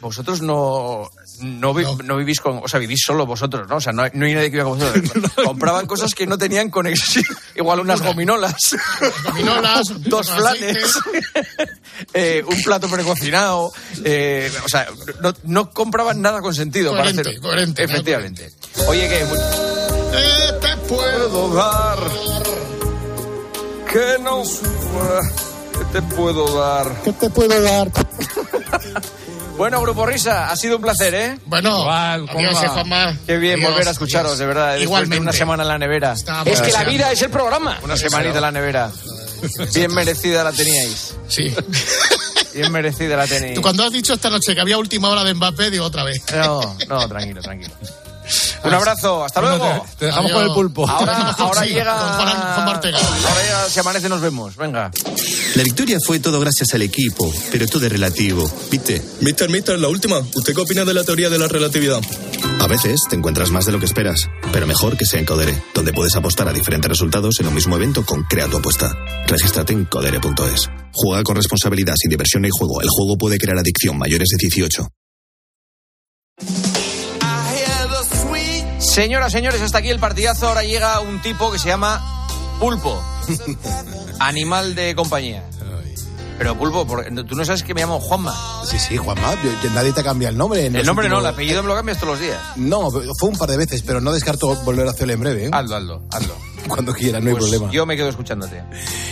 vosotros 0.00 0.40
no, 0.42 1.10
no, 1.40 1.74
vi- 1.74 1.84
no 2.04 2.16
vivís 2.16 2.40
con, 2.40 2.60
o 2.62 2.68
sea, 2.68 2.78
vivís 2.78 3.00
solo 3.04 3.26
vosotros, 3.26 3.68
¿no? 3.68 3.76
O 3.76 3.80
sea, 3.80 3.92
no 3.92 4.02
hay, 4.02 4.10
no 4.14 4.26
hay 4.26 4.34
nadie 4.34 4.50
que 4.50 4.58
viva 4.58 4.68
con 4.70 4.78
vosotros. 4.78 5.32
Compraban 5.44 5.86
cosas 5.86 6.14
que 6.14 6.26
no 6.26 6.38
tenían 6.38 6.70
conexión. 6.70 7.24
Igual 7.56 7.80
unas 7.80 8.00
gominolas. 8.02 8.76
Gominolas, 9.24 9.82
dos 10.08 10.30
flanes. 10.30 10.98
eh, 12.14 12.44
un 12.46 12.62
plato 12.62 12.88
precocinado. 12.88 13.72
eh, 14.04 14.50
o 14.64 14.68
sea, 14.68 14.86
no, 15.44 15.70
compraban 15.70 16.20
nada 16.22 16.40
con 16.40 16.54
sentido 16.54 16.90
Coherente, 16.92 17.22
para 17.22 17.30
hacer. 17.30 17.40
coherente, 17.42 17.84
Efectivamente. 17.84 18.52
Oye, 18.86 19.08
que. 19.08 19.20
Eh, 19.22 20.52
te 20.60 20.76
puedo 20.88 21.54
dar. 21.54 21.98
Que 23.92 24.22
no. 24.22 24.42
¿Qué 24.42 25.84
te 25.92 26.02
puedo 26.14 26.54
dar? 26.60 27.02
¿Qué 27.04 27.12
te 27.12 27.30
puedo 27.30 27.60
dar? 27.62 27.88
Bueno, 29.58 29.80
Grupo 29.82 30.06
Risa, 30.06 30.50
ha 30.50 30.56
sido 30.56 30.76
un 30.76 30.82
placer, 30.82 31.14
¿eh? 31.14 31.38
Bueno, 31.46 31.90
adiós, 31.90 32.56
Juanma. 32.72 33.16
Qué 33.26 33.36
bien 33.38 33.54
Adiós, 33.56 33.70
volver 33.72 33.88
a 33.88 33.90
escucharos, 33.90 34.26
adiós. 34.32 34.38
de 34.38 34.46
verdad. 34.46 34.74
De 34.74 34.82
Igualmente. 34.82 35.20
una 35.20 35.32
semana 35.32 35.64
en 35.64 35.68
la 35.68 35.78
nevera. 35.78 36.14
Es 36.44 36.60
que 36.62 36.70
la 36.72 36.84
vida 36.84 37.10
es 37.10 37.20
el 37.22 37.30
programa. 37.30 37.76
Una 37.82 37.96
semanita 37.96 38.36
en 38.36 38.40
la 38.42 38.52
nevera. 38.52 38.90
Bien 39.74 39.92
merecida 39.92 40.44
la 40.44 40.52
teníais. 40.52 41.14
Sí. 41.28 41.52
Bien 42.54 42.70
merecida 42.72 43.16
la 43.16 43.26
tenéis. 43.26 43.54
Tú 43.56 43.62
cuando 43.62 43.84
has 43.84 43.92
dicho 43.92 44.14
esta 44.14 44.30
noche 44.30 44.54
que 44.54 44.60
había 44.60 44.78
última 44.78 45.08
hora 45.10 45.24
de 45.24 45.34
Mbappé, 45.34 45.70
digo 45.70 45.84
otra 45.86 46.04
vez. 46.04 46.22
No, 46.34 46.76
no, 46.88 47.08
tranquilo, 47.08 47.40
tranquilo. 47.42 47.74
Un 48.64 48.74
abrazo, 48.74 49.24
hasta 49.24 49.40
Bueno, 49.40 49.56
luego. 49.58 49.86
te- 49.90 49.96
te 49.96 50.04
dejamos 50.06 50.32
con 50.32 50.42
el 50.44 50.50
pulpo. 50.52 50.88
Ahora, 50.88 51.30
ahora 51.38 51.62
Sí, 51.62 51.68
llega. 51.70 51.96
con 51.98 52.08
Juan- 52.08 52.54
Juan 52.54 52.68
Ortega. 52.68 52.98
Ahora 52.98 53.46
ya, 53.48 53.68
si 53.70 53.80
amanece, 53.80 54.08
nos 54.08 54.20
vemos. 54.20 54.56
Venga. 54.56 54.90
La 55.58 55.64
victoria 55.64 55.98
fue 56.00 56.20
todo 56.20 56.38
gracias 56.38 56.72
al 56.74 56.82
equipo, 56.82 57.34
pero 57.50 57.66
todo 57.66 57.84
es 57.84 57.90
relativo, 57.90 58.48
¿viste? 58.70 59.02
Mister, 59.22 59.50
mister, 59.50 59.76
la 59.76 59.88
última. 59.88 60.20
¿Usted 60.20 60.54
qué 60.54 60.60
opina 60.60 60.84
de 60.84 60.94
la 60.94 61.02
teoría 61.02 61.28
de 61.30 61.36
la 61.36 61.48
relatividad? 61.48 62.00
A 62.60 62.68
veces 62.68 63.00
te 63.10 63.16
encuentras 63.16 63.50
más 63.50 63.66
de 63.66 63.72
lo 63.72 63.80
que 63.80 63.86
esperas, 63.86 64.30
pero 64.52 64.68
mejor 64.68 64.96
que 64.96 65.04
sea 65.04 65.18
en 65.18 65.26
Codere, 65.26 65.60
donde 65.74 65.92
puedes 65.92 66.14
apostar 66.14 66.46
a 66.46 66.52
diferentes 66.52 66.88
resultados 66.88 67.40
en 67.40 67.48
un 67.48 67.54
mismo 67.56 67.74
evento 67.74 68.06
con 68.06 68.22
Crea 68.22 68.46
tu 68.46 68.58
apuesta. 68.58 68.96
Regístrate 69.26 69.72
en 69.72 69.86
codere.es. 69.86 70.70
Juega 70.92 71.24
con 71.24 71.34
responsabilidad, 71.34 71.94
sin 71.96 72.10
diversión 72.10 72.42
ni 72.42 72.50
juego. 72.52 72.80
El 72.80 72.88
juego 72.88 73.18
puede 73.18 73.36
crear 73.36 73.58
adicción 73.58 73.98
mayores 73.98 74.28
de 74.28 74.36
18. 74.40 74.88
Señoras, 78.78 79.32
señores, 79.32 79.60
hasta 79.60 79.78
aquí 79.78 79.88
el 79.88 79.98
partidazo. 79.98 80.46
Ahora 80.46 80.62
llega 80.62 81.00
un 81.00 81.20
tipo 81.20 81.50
que 81.50 81.58
se 81.58 81.66
llama 81.66 82.17
Pulpo. 82.58 83.02
Animal 84.20 84.74
de 84.74 84.94
compañía. 84.94 85.44
Pero 86.38 86.56
Pulpo, 86.56 86.86
tú 87.28 87.34
no 87.34 87.44
sabes 87.44 87.64
que 87.64 87.74
me 87.74 87.80
llamo 87.80 87.98
Juanma. 87.98 88.62
Sí, 88.64 88.78
sí, 88.78 88.96
Juanma, 88.96 89.34
yo- 89.42 89.70
nadie 89.70 89.92
te 89.92 90.04
cambia 90.04 90.28
el 90.28 90.36
nombre. 90.38 90.66
El 90.66 90.86
nombre 90.86 91.08
no, 91.08 91.18
el 91.18 91.26
apellido 91.26 91.62
me 91.64 91.68
lo 91.68 91.74
cambias 91.74 91.98
todos 91.98 92.12
los 92.12 92.20
días. 92.20 92.38
No, 92.54 92.90
fue 92.92 93.28
un 93.28 93.36
par 93.36 93.48
de 93.50 93.56
veces, 93.56 93.82
pero 93.82 94.00
no 94.00 94.12
descarto 94.12 94.54
volver 94.62 94.86
a 94.86 94.92
hacerlo 94.92 95.14
en 95.14 95.20
breve. 95.20 95.46
¿eh? 95.46 95.50
Hazlo, 95.52 95.74
hazlo, 95.76 96.02
hazlo. 96.12 96.34
Cuando 96.68 96.92
quieras, 96.92 97.22
no 97.24 97.30
hay 97.30 97.34
Pues 97.34 97.44
problema. 97.50 97.72
Yo 97.72 97.86
me 97.86 97.96
quedo 97.96 98.08
escuchándote. 98.08 98.62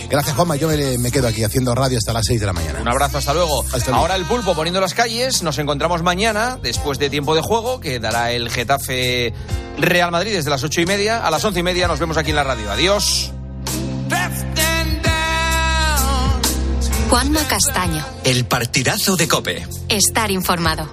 Gracias, 0.09 0.35
Juanma. 0.37 0.55
Yo 0.55 0.69
me, 0.69 0.97
me 0.99 1.11
quedo 1.11 1.27
aquí 1.27 1.43
haciendo 1.43 1.75
radio 1.75 1.97
hasta 1.97 2.13
las 2.13 2.25
6 2.27 2.39
de 2.39 2.45
la 2.45 2.53
mañana. 2.53 2.79
Un 2.81 2.87
abrazo, 2.87 3.17
hasta 3.17 3.33
luego. 3.33 3.61
Hasta 3.63 3.77
luego. 3.91 3.95
Ahora 3.97 4.15
el 4.15 4.23
pulpo 4.25 4.55
poniendo 4.55 4.79
las 4.79 4.93
calles. 4.93 5.43
Nos 5.43 5.57
encontramos 5.57 6.03
mañana, 6.03 6.57
después 6.61 6.97
de 6.97 7.09
tiempo 7.09 7.35
de 7.35 7.41
juego, 7.41 7.81
que 7.81 7.99
dará 7.99 8.31
el 8.31 8.49
Getafe 8.51 9.33
Real 9.77 10.11
Madrid 10.11 10.31
desde 10.33 10.49
las 10.49 10.63
ocho 10.63 10.79
y 10.79 10.85
media. 10.85 11.25
A 11.27 11.31
las 11.31 11.43
once 11.43 11.59
y 11.59 11.63
media 11.63 11.89
nos 11.89 11.99
vemos 11.99 12.15
aquí 12.15 12.29
en 12.29 12.37
la 12.37 12.43
radio. 12.45 12.71
Adiós. 12.71 13.33
Juanma 17.09 17.47
Castaño. 17.47 18.05
El 18.25 18.45
partidazo 18.45 19.15
de 19.15 19.27
Cope. 19.29 19.65
Estar 19.87 20.29
informado. 20.29 20.89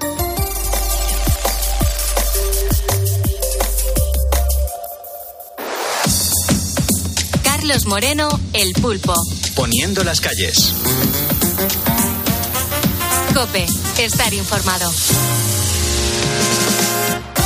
Carlos 7.43 7.87
Moreno, 7.87 8.29
El 8.53 8.73
Pulpo. 8.75 9.15
Poniendo 9.57 10.05
las 10.05 10.21
calles. 10.21 10.73
Cope. 13.35 13.67
Estar 13.99 14.33
informado. 14.35 14.93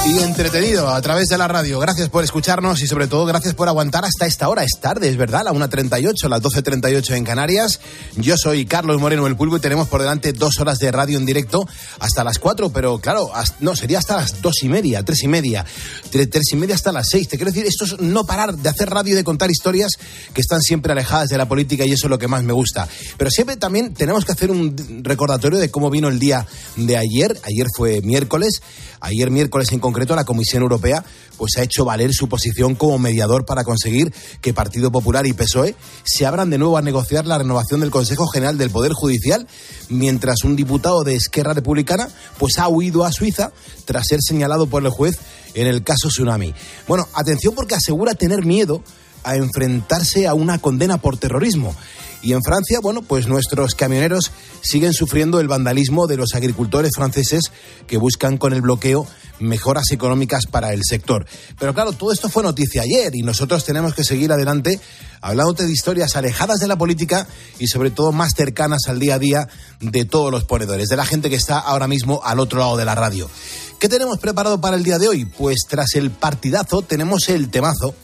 Y 0.06 0.20
entretenido 0.20 0.88
a 0.88 1.02
través 1.02 1.28
de 1.28 1.36
la 1.36 1.48
radio. 1.48 1.78
Gracias 1.78 2.08
por 2.08 2.24
escucharnos 2.24 2.80
y 2.80 2.86
sobre 2.86 3.08
todo 3.08 3.26
gracias 3.26 3.52
por 3.52 3.68
aguantar 3.68 4.06
hasta 4.06 4.24
esta 4.24 4.48
hora. 4.48 4.64
Es 4.64 4.80
tarde, 4.80 5.10
es 5.10 5.18
verdad, 5.18 5.42
la 5.44 5.52
1.38, 5.52 6.28
las 6.30 6.40
12.38 6.40 7.14
en 7.14 7.24
Canarias. 7.24 7.78
Yo 8.16 8.38
soy 8.38 8.64
Carlos 8.64 8.98
Moreno 9.02 9.26
El 9.26 9.36
Pulpo 9.36 9.58
y 9.58 9.60
tenemos 9.60 9.86
por 9.88 10.00
delante 10.00 10.32
dos 10.32 10.60
horas 10.60 10.78
de 10.78 10.90
radio 10.92 11.18
en 11.18 11.26
directo 11.26 11.68
hasta 12.00 12.24
las 12.24 12.38
4, 12.38 12.70
pero 12.70 12.98
claro, 13.00 13.30
no, 13.60 13.76
sería 13.76 13.98
hasta 13.98 14.16
las 14.16 14.40
dos 14.40 14.62
y 14.62 14.70
media, 14.70 15.02
tres 15.04 15.22
y 15.24 15.28
media, 15.28 15.66
tre- 16.10 16.28
tres 16.30 16.52
y 16.52 16.56
media 16.56 16.74
hasta 16.76 16.90
las 16.90 17.08
seis. 17.10 17.28
Te 17.28 17.36
quiero 17.36 17.50
decir, 17.52 17.66
esto 17.66 17.84
es 17.84 18.00
no 18.00 18.24
parar 18.24 18.56
de 18.56 18.68
hacer 18.70 18.88
radio 18.88 19.12
y 19.12 19.16
de 19.16 19.24
contar 19.24 19.50
historias 19.50 19.92
que 20.32 20.40
están 20.40 20.62
siempre 20.62 20.92
alejadas 20.92 21.28
de 21.28 21.36
la 21.36 21.46
política 21.48 21.84
y 21.84 21.92
eso 21.92 22.06
es 22.06 22.10
lo 22.10 22.18
que 22.18 22.28
más 22.28 22.42
me 22.44 22.54
gusta. 22.54 22.88
Pero 23.18 23.30
siempre 23.30 23.56
también 23.58 23.92
tenemos 23.92 24.24
que 24.24 24.32
hacer 24.32 24.50
un 24.50 24.74
recordatorio 25.02 25.58
de 25.58 25.70
cómo 25.70 25.90
vino 25.90 26.08
el 26.08 26.18
día 26.18 26.46
de 26.76 26.96
ayer. 26.96 27.38
Ayer 27.44 27.66
fue 27.76 28.00
miércoles. 28.00 28.62
Ayer 29.00 29.30
miércoles 29.30 29.70
en 29.70 29.78
concreto 29.88 30.14
la 30.14 30.24
Comisión 30.24 30.62
Europea 30.62 31.02
pues 31.38 31.56
ha 31.56 31.62
hecho 31.62 31.86
valer 31.86 32.12
su 32.12 32.28
posición 32.28 32.74
como 32.74 32.98
mediador 32.98 33.46
para 33.46 33.64
conseguir 33.64 34.12
que 34.42 34.52
Partido 34.52 34.92
Popular 34.92 35.26
y 35.26 35.32
PSOE 35.32 35.74
se 36.04 36.26
abran 36.26 36.50
de 36.50 36.58
nuevo 36.58 36.76
a 36.76 36.82
negociar 36.82 37.26
la 37.26 37.38
renovación 37.38 37.80
del 37.80 37.90
Consejo 37.90 38.26
General 38.26 38.58
del 38.58 38.70
Poder 38.70 38.92
Judicial, 38.92 39.46
mientras 39.88 40.44
un 40.44 40.56
diputado 40.56 41.04
de 41.04 41.14
Esquerra 41.14 41.54
Republicana 41.54 42.10
pues 42.38 42.58
ha 42.58 42.68
huido 42.68 43.06
a 43.06 43.12
Suiza 43.12 43.50
tras 43.86 44.04
ser 44.06 44.20
señalado 44.20 44.66
por 44.66 44.84
el 44.84 44.90
juez 44.90 45.18
en 45.54 45.66
el 45.66 45.82
caso 45.82 46.08
Tsunami. 46.08 46.52
Bueno, 46.86 47.08
atención 47.14 47.54
porque 47.54 47.76
asegura 47.76 48.12
tener 48.14 48.44
miedo 48.44 48.82
a 49.24 49.36
enfrentarse 49.36 50.26
a 50.26 50.34
una 50.34 50.58
condena 50.58 50.98
por 50.98 51.16
terrorismo. 51.16 51.74
Y 52.22 52.32
en 52.32 52.42
Francia, 52.42 52.80
bueno, 52.80 53.02
pues 53.02 53.28
nuestros 53.28 53.74
camioneros 53.74 54.32
siguen 54.60 54.92
sufriendo 54.92 55.40
el 55.40 55.48
vandalismo 55.48 56.06
de 56.06 56.16
los 56.16 56.34
agricultores 56.34 56.92
franceses 56.94 57.52
que 57.86 57.96
buscan 57.96 58.38
con 58.38 58.52
el 58.52 58.60
bloqueo 58.60 59.06
mejoras 59.38 59.92
económicas 59.92 60.46
para 60.46 60.72
el 60.72 60.82
sector. 60.84 61.26
Pero 61.58 61.74
claro, 61.74 61.92
todo 61.92 62.12
esto 62.12 62.28
fue 62.28 62.42
noticia 62.42 62.82
ayer 62.82 63.14
y 63.14 63.22
nosotros 63.22 63.64
tenemos 63.64 63.94
que 63.94 64.04
seguir 64.04 64.32
adelante 64.32 64.80
hablándote 65.20 65.66
de 65.66 65.72
historias 65.72 66.16
alejadas 66.16 66.58
de 66.58 66.68
la 66.68 66.76
política 66.76 67.26
y 67.58 67.68
sobre 67.68 67.90
todo 67.90 68.12
más 68.12 68.34
cercanas 68.34 68.82
al 68.88 68.98
día 68.98 69.14
a 69.14 69.18
día 69.18 69.48
de 69.80 70.04
todos 70.04 70.30
los 70.30 70.44
ponedores, 70.44 70.88
de 70.88 70.96
la 70.96 71.06
gente 71.06 71.30
que 71.30 71.36
está 71.36 71.58
ahora 71.58 71.88
mismo 71.88 72.20
al 72.24 72.40
otro 72.40 72.58
lado 72.58 72.76
de 72.76 72.84
la 72.84 72.94
radio. 72.94 73.30
¿Qué 73.78 73.88
tenemos 73.88 74.18
preparado 74.18 74.60
para 74.60 74.76
el 74.76 74.82
día 74.82 74.98
de 74.98 75.08
hoy? 75.08 75.24
Pues 75.24 75.58
tras 75.68 75.94
el 75.94 76.10
partidazo 76.10 76.82
tenemos 76.82 77.28
el 77.28 77.48
temazo. 77.48 77.94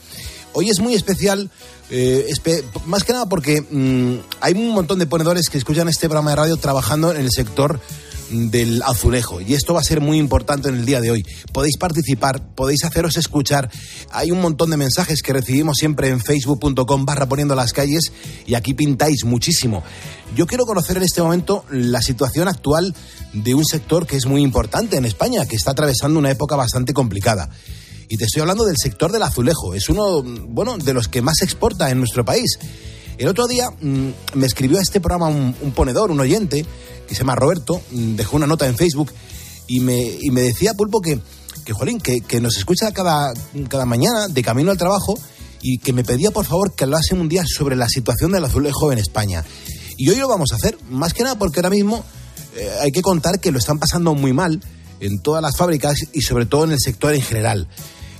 Hoy 0.57 0.69
es 0.69 0.79
muy 0.79 0.93
especial, 0.93 1.51
eh, 1.89 2.31
más 2.85 3.03
que 3.03 3.11
nada 3.11 3.27
porque 3.27 3.61
mm, 3.61 4.19
hay 4.39 4.53
un 4.53 4.69
montón 4.69 4.99
de 4.99 5.05
ponedores 5.05 5.49
que 5.49 5.57
escuchan 5.57 5.89
este 5.89 6.07
programa 6.07 6.29
de 6.29 6.37
radio 6.37 6.55
trabajando 6.55 7.11
en 7.11 7.17
el 7.17 7.29
sector 7.29 7.81
del 8.31 8.81
azulejo 8.83 9.41
y 9.41 9.53
esto 9.53 9.73
va 9.73 9.81
a 9.81 9.83
ser 9.83 9.99
muy 9.99 10.17
importante 10.17 10.69
en 10.69 10.75
el 10.75 10.85
día 10.85 11.01
de 11.01 11.11
hoy. 11.11 11.25
Podéis 11.51 11.75
participar, 11.77 12.41
podéis 12.55 12.85
haceros 12.85 13.17
escuchar. 13.17 13.69
Hay 14.11 14.31
un 14.31 14.39
montón 14.39 14.69
de 14.69 14.77
mensajes 14.77 15.21
que 15.21 15.33
recibimos 15.33 15.75
siempre 15.77 16.07
en 16.07 16.21
facebook.com 16.21 17.05
barra 17.05 17.27
poniendo 17.27 17.53
las 17.53 17.73
calles 17.73 18.13
y 18.47 18.53
aquí 18.55 18.73
pintáis 18.73 19.25
muchísimo. 19.25 19.83
Yo 20.37 20.47
quiero 20.47 20.65
conocer 20.65 20.95
en 20.95 21.03
este 21.03 21.21
momento 21.21 21.65
la 21.69 22.01
situación 22.01 22.47
actual 22.47 22.95
de 23.33 23.53
un 23.55 23.65
sector 23.65 24.07
que 24.07 24.15
es 24.15 24.25
muy 24.25 24.41
importante 24.41 24.95
en 24.95 25.03
España, 25.03 25.45
que 25.45 25.57
está 25.57 25.71
atravesando 25.71 26.17
una 26.17 26.31
época 26.31 26.55
bastante 26.55 26.93
complicada. 26.93 27.49
Y 28.09 28.17
te 28.17 28.25
estoy 28.25 28.41
hablando 28.41 28.65
del 28.65 28.77
sector 28.77 29.11
del 29.11 29.23
azulejo. 29.23 29.73
Es 29.73 29.89
uno, 29.89 30.21
bueno, 30.23 30.77
de 30.77 30.93
los 30.93 31.07
que 31.07 31.21
más 31.21 31.41
exporta 31.41 31.89
en 31.89 31.99
nuestro 31.99 32.23
país. 32.23 32.59
El 33.17 33.27
otro 33.27 33.47
día 33.47 33.69
mm, 33.69 34.09
me 34.33 34.45
escribió 34.45 34.77
a 34.77 34.81
este 34.81 34.99
programa 34.99 35.27
un, 35.27 35.71
ponedor, 35.73 36.11
un 36.11 36.19
oyente, 36.19 36.65
que 37.07 37.15
se 37.15 37.19
llama 37.21 37.35
Roberto, 37.35 37.81
mm, 37.91 38.15
dejó 38.15 38.35
una 38.35 38.47
nota 38.47 38.67
en 38.67 38.75
Facebook 38.75 39.11
y 39.67 39.79
me, 39.79 40.01
y 40.21 40.29
me 40.31 40.41
decía, 40.41 40.73
Pulpo, 40.73 41.01
que, 41.01 41.19
que 41.63 41.73
jolín, 41.73 41.99
que, 41.99 42.21
que 42.21 42.41
nos 42.41 42.57
escucha 42.57 42.91
cada, 42.91 43.33
cada 43.69 43.85
mañana 43.85 44.27
de 44.27 44.43
camino 44.43 44.71
al 44.71 44.77
trabajo 44.77 45.17
y 45.61 45.79
que 45.79 45.93
me 45.93 46.03
pedía 46.03 46.31
por 46.31 46.45
favor 46.45 46.73
que 46.75 46.83
hablase 46.83 47.15
un 47.15 47.27
día 47.27 47.43
sobre 47.47 47.75
la 47.75 47.87
situación 47.87 48.31
del 48.31 48.45
azulejo 48.45 48.91
en 48.91 48.99
España. 48.99 49.43
Y 49.97 50.09
hoy 50.09 50.17
lo 50.17 50.27
vamos 50.27 50.51
a 50.51 50.55
hacer, 50.55 50.77
más 50.89 51.13
que 51.13 51.23
nada 51.23 51.39
porque 51.39 51.59
ahora 51.59 51.69
mismo 51.69 52.03
eh, 52.55 52.69
hay 52.81 52.91
que 52.91 53.01
contar 53.01 53.39
que 53.39 53.51
lo 53.51 53.59
están 53.59 53.79
pasando 53.79 54.13
muy 54.13 54.33
mal 54.33 54.61
en 54.99 55.21
todas 55.21 55.41
las 55.41 55.57
fábricas 55.57 55.97
y 56.13 56.21
sobre 56.21 56.45
todo 56.45 56.65
en 56.65 56.71
el 56.71 56.79
sector 56.79 57.13
en 57.13 57.21
general. 57.21 57.67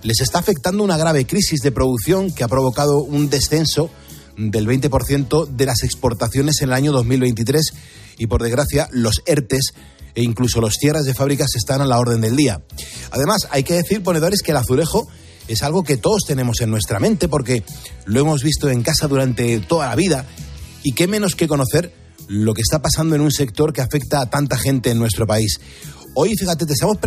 Les 0.03 0.21
está 0.21 0.39
afectando 0.39 0.83
una 0.83 0.97
grave 0.97 1.25
crisis 1.25 1.61
de 1.61 1.71
producción 1.71 2.31
que 2.31 2.43
ha 2.43 2.47
provocado 2.47 2.99
un 2.99 3.29
descenso 3.29 3.89
del 4.37 4.67
20% 4.67 5.47
de 5.47 5.65
las 5.65 5.83
exportaciones 5.83 6.61
en 6.61 6.69
el 6.69 6.73
año 6.73 6.91
2023 6.91 7.73
y 8.17 8.27
por 8.27 8.43
desgracia 8.43 8.87
los 8.91 9.21
ERTES 9.25 9.73
e 10.13 10.23
incluso 10.23 10.61
los 10.61 10.75
cierres 10.75 11.05
de 11.05 11.13
fábricas 11.13 11.55
están 11.55 11.81
a 11.81 11.85
la 11.85 11.99
orden 11.99 12.21
del 12.21 12.35
día. 12.35 12.61
Además, 13.11 13.47
hay 13.51 13.63
que 13.63 13.73
decir, 13.73 14.03
ponedores, 14.03 14.41
que 14.41 14.51
el 14.51 14.57
azulejo 14.57 15.07
es 15.47 15.61
algo 15.61 15.83
que 15.83 15.97
todos 15.97 16.23
tenemos 16.25 16.61
en 16.61 16.71
nuestra 16.71 16.99
mente 16.99 17.27
porque 17.27 17.63
lo 18.05 18.19
hemos 18.19 18.41
visto 18.43 18.69
en 18.69 18.81
casa 18.81 19.07
durante 19.07 19.59
toda 19.59 19.87
la 19.87 19.95
vida 19.95 20.25
y 20.83 20.93
qué 20.93 21.07
menos 21.07 21.35
que 21.35 21.47
conocer 21.47 21.93
lo 22.27 22.53
que 22.53 22.61
está 22.61 22.81
pasando 22.81 23.15
en 23.15 23.21
un 23.21 23.31
sector 23.31 23.73
que 23.73 23.81
afecta 23.81 24.21
a 24.21 24.29
tanta 24.29 24.57
gente 24.57 24.89
en 24.89 24.97
nuestro 24.97 25.27
país. 25.27 25.59
Hoy, 26.17 26.33
fíjate, 26.37 26.65
te 26.65 26.71
estamos 26.71 26.97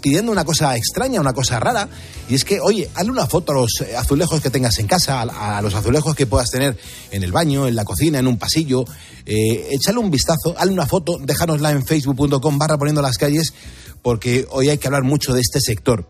pidiendo 0.00 0.32
una 0.32 0.46
cosa 0.46 0.74
extraña, 0.74 1.20
una 1.20 1.34
cosa 1.34 1.60
rara, 1.60 1.88
y 2.26 2.34
es 2.34 2.44
que, 2.46 2.58
oye, 2.58 2.88
hazle 2.94 3.10
una 3.10 3.26
foto 3.26 3.52
a 3.52 3.56
los 3.56 3.82
eh, 3.82 3.94
azulejos 3.94 4.40
que 4.40 4.48
tengas 4.48 4.78
en 4.78 4.86
casa, 4.86 5.20
a, 5.20 5.60
los 5.60 5.74
azulejos 5.74 6.16
que 6.16 6.26
puedas 6.26 6.50
tener 6.50 6.74
en 7.10 7.22
el 7.22 7.32
baño, 7.32 7.68
en 7.68 7.76
la 7.76 7.84
cocina, 7.84 8.18
en 8.18 8.26
un 8.26 8.38
pasillo, 8.38 8.86
eh, 9.26 9.68
échale 9.72 9.98
un 9.98 10.10
vistazo, 10.10 10.54
hazle 10.56 10.72
una 10.72 10.86
foto, 10.86 11.18
déjanosla 11.22 11.70
en 11.72 11.84
facebook.com 11.84 12.58
barra 12.58 12.78
poniendo 12.78 13.02
las 13.02 13.18
calles, 13.18 13.52
porque 14.00 14.46
hoy 14.50 14.70
hay 14.70 14.78
que 14.78 14.88
hablar 14.88 15.02
mucho 15.02 15.34
de 15.34 15.42
este 15.42 15.60
sector. 15.60 16.08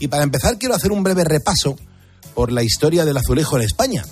Y 0.00 0.08
para 0.08 0.24
empezar, 0.24 0.58
quiero 0.58 0.74
hacer 0.74 0.90
un 0.90 1.04
breve 1.04 1.22
repaso 1.22 1.76
por 2.34 2.50
la 2.50 2.64
historia 2.64 3.04
del 3.04 3.16
azulejo 3.16 3.56
en 3.56 3.62
España. 3.62 4.04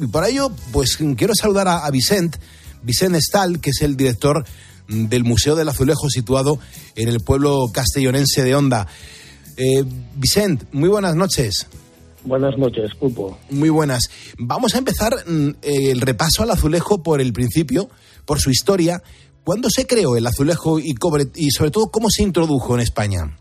Y 0.00 0.08
por 0.08 0.24
ello, 0.24 0.50
pues 0.72 0.98
quiero 1.16 1.34
saludar 1.36 1.68
a, 1.68 1.86
a 1.86 1.90
Vicent, 1.92 2.36
Vicent 2.82 3.14
Estal, 3.14 3.60
que 3.60 3.70
es 3.70 3.80
el 3.82 3.96
director 3.96 4.44
mm, 4.81 4.81
del 4.92 5.24
Museo 5.24 5.56
del 5.56 5.68
Azulejo 5.68 6.08
situado 6.08 6.58
en 6.96 7.08
el 7.08 7.20
pueblo 7.20 7.66
castellonense 7.72 8.42
de 8.42 8.54
Honda. 8.54 8.86
Eh, 9.56 9.84
Vicent, 10.16 10.64
muy 10.72 10.88
buenas 10.88 11.14
noches. 11.14 11.66
Buenas 12.24 12.56
noches, 12.56 12.94
Pulpo. 12.94 13.38
Muy 13.50 13.68
buenas. 13.68 14.04
Vamos 14.38 14.74
a 14.74 14.78
empezar 14.78 15.12
mm, 15.26 15.56
el 15.62 16.00
repaso 16.00 16.42
al 16.42 16.50
azulejo 16.50 17.02
por 17.02 17.20
el 17.20 17.32
principio, 17.32 17.88
por 18.24 18.38
su 18.38 18.50
historia. 18.50 19.02
¿Cuándo 19.44 19.68
se 19.70 19.86
creó 19.86 20.16
el 20.16 20.26
azulejo 20.26 20.78
y 20.78 20.94
cobre 20.94 21.26
y 21.34 21.50
sobre 21.50 21.72
todo 21.72 21.88
cómo 21.88 22.10
se 22.10 22.22
introdujo 22.22 22.74
en 22.74 22.80
España? 22.80 23.36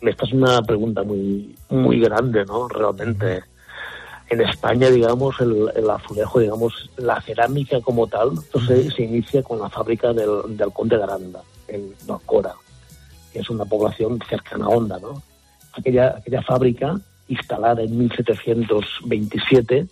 Esta 0.00 0.24
es 0.26 0.32
una 0.32 0.62
pregunta 0.62 1.02
muy, 1.02 1.54
muy 1.70 2.00
grande, 2.00 2.44
¿no? 2.46 2.68
Realmente. 2.68 3.42
En 4.32 4.40
España, 4.40 4.88
digamos, 4.88 5.38
el, 5.42 5.70
el 5.74 5.90
azulejo, 5.90 6.40
digamos, 6.40 6.90
la 6.96 7.20
cerámica 7.20 7.82
como 7.82 8.06
tal, 8.06 8.30
entonces 8.30 8.94
se 8.94 9.02
inicia 9.02 9.42
con 9.42 9.58
la 9.58 9.68
fábrica 9.68 10.14
del, 10.14 10.56
del 10.56 10.72
Conde 10.72 10.96
de 10.96 11.02
Aranda, 11.02 11.42
en 11.68 11.92
Norcora, 12.08 12.54
que 13.30 13.40
es 13.40 13.50
una 13.50 13.66
población 13.66 14.18
cercana 14.26 14.64
a 14.64 14.68
Honda, 14.70 14.98
¿no? 14.98 15.22
Aquella, 15.74 16.14
aquella 16.16 16.40
fábrica, 16.40 16.98
instalada 17.28 17.82
en 17.82 17.98
1727, 17.98 19.86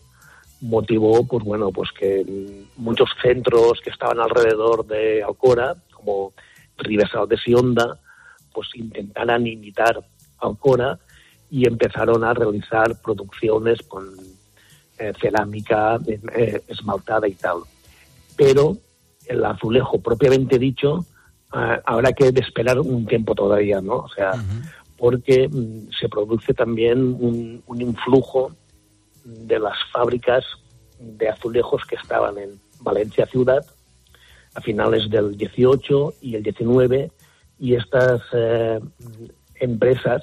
motivó, 0.62 1.22
pues 1.26 1.44
bueno, 1.44 1.70
pues 1.70 1.90
que 1.92 2.64
muchos 2.78 3.10
centros 3.20 3.78
que 3.84 3.90
estaban 3.90 4.20
alrededor 4.20 4.86
de 4.86 5.22
Alcora, 5.22 5.74
como 5.92 6.32
Ribesaldes 6.78 7.46
y 7.46 7.52
Honda, 7.52 7.98
pues 8.54 8.68
intentaran 8.72 9.46
imitar 9.46 10.02
Alcora 10.38 10.98
y 11.50 11.66
empezaron 11.66 12.24
a 12.24 12.32
realizar 12.34 13.00
producciones 13.02 13.82
con 13.82 14.04
eh, 14.98 15.12
cerámica 15.20 15.98
eh, 16.06 16.62
esmaltada 16.68 17.26
y 17.28 17.34
tal. 17.34 17.58
Pero 18.36 18.76
el 19.26 19.44
azulejo 19.44 20.00
propiamente 20.00 20.58
dicho 20.58 21.04
eh, 21.54 21.80
habrá 21.84 22.12
que 22.12 22.28
esperar 22.28 22.78
un 22.78 23.06
tiempo 23.06 23.34
todavía, 23.34 23.80
¿no? 23.80 23.96
O 23.96 24.08
sea, 24.08 24.32
porque 24.96 25.48
mm, 25.48 25.90
se 25.98 26.08
produce 26.08 26.54
también 26.54 26.98
un, 26.98 27.62
un 27.66 27.80
influjo 27.80 28.52
de 29.24 29.58
las 29.58 29.76
fábricas 29.92 30.44
de 30.98 31.28
azulejos 31.28 31.84
que 31.86 31.96
estaban 31.96 32.38
en 32.38 32.60
Valencia 32.80 33.26
ciudad 33.26 33.64
a 34.54 34.60
finales 34.60 35.08
del 35.10 35.36
18 35.36 36.14
y 36.20 36.36
el 36.36 36.42
19 36.42 37.10
y 37.58 37.74
estas 37.74 38.22
eh, 38.32 38.80
empresas 39.56 40.22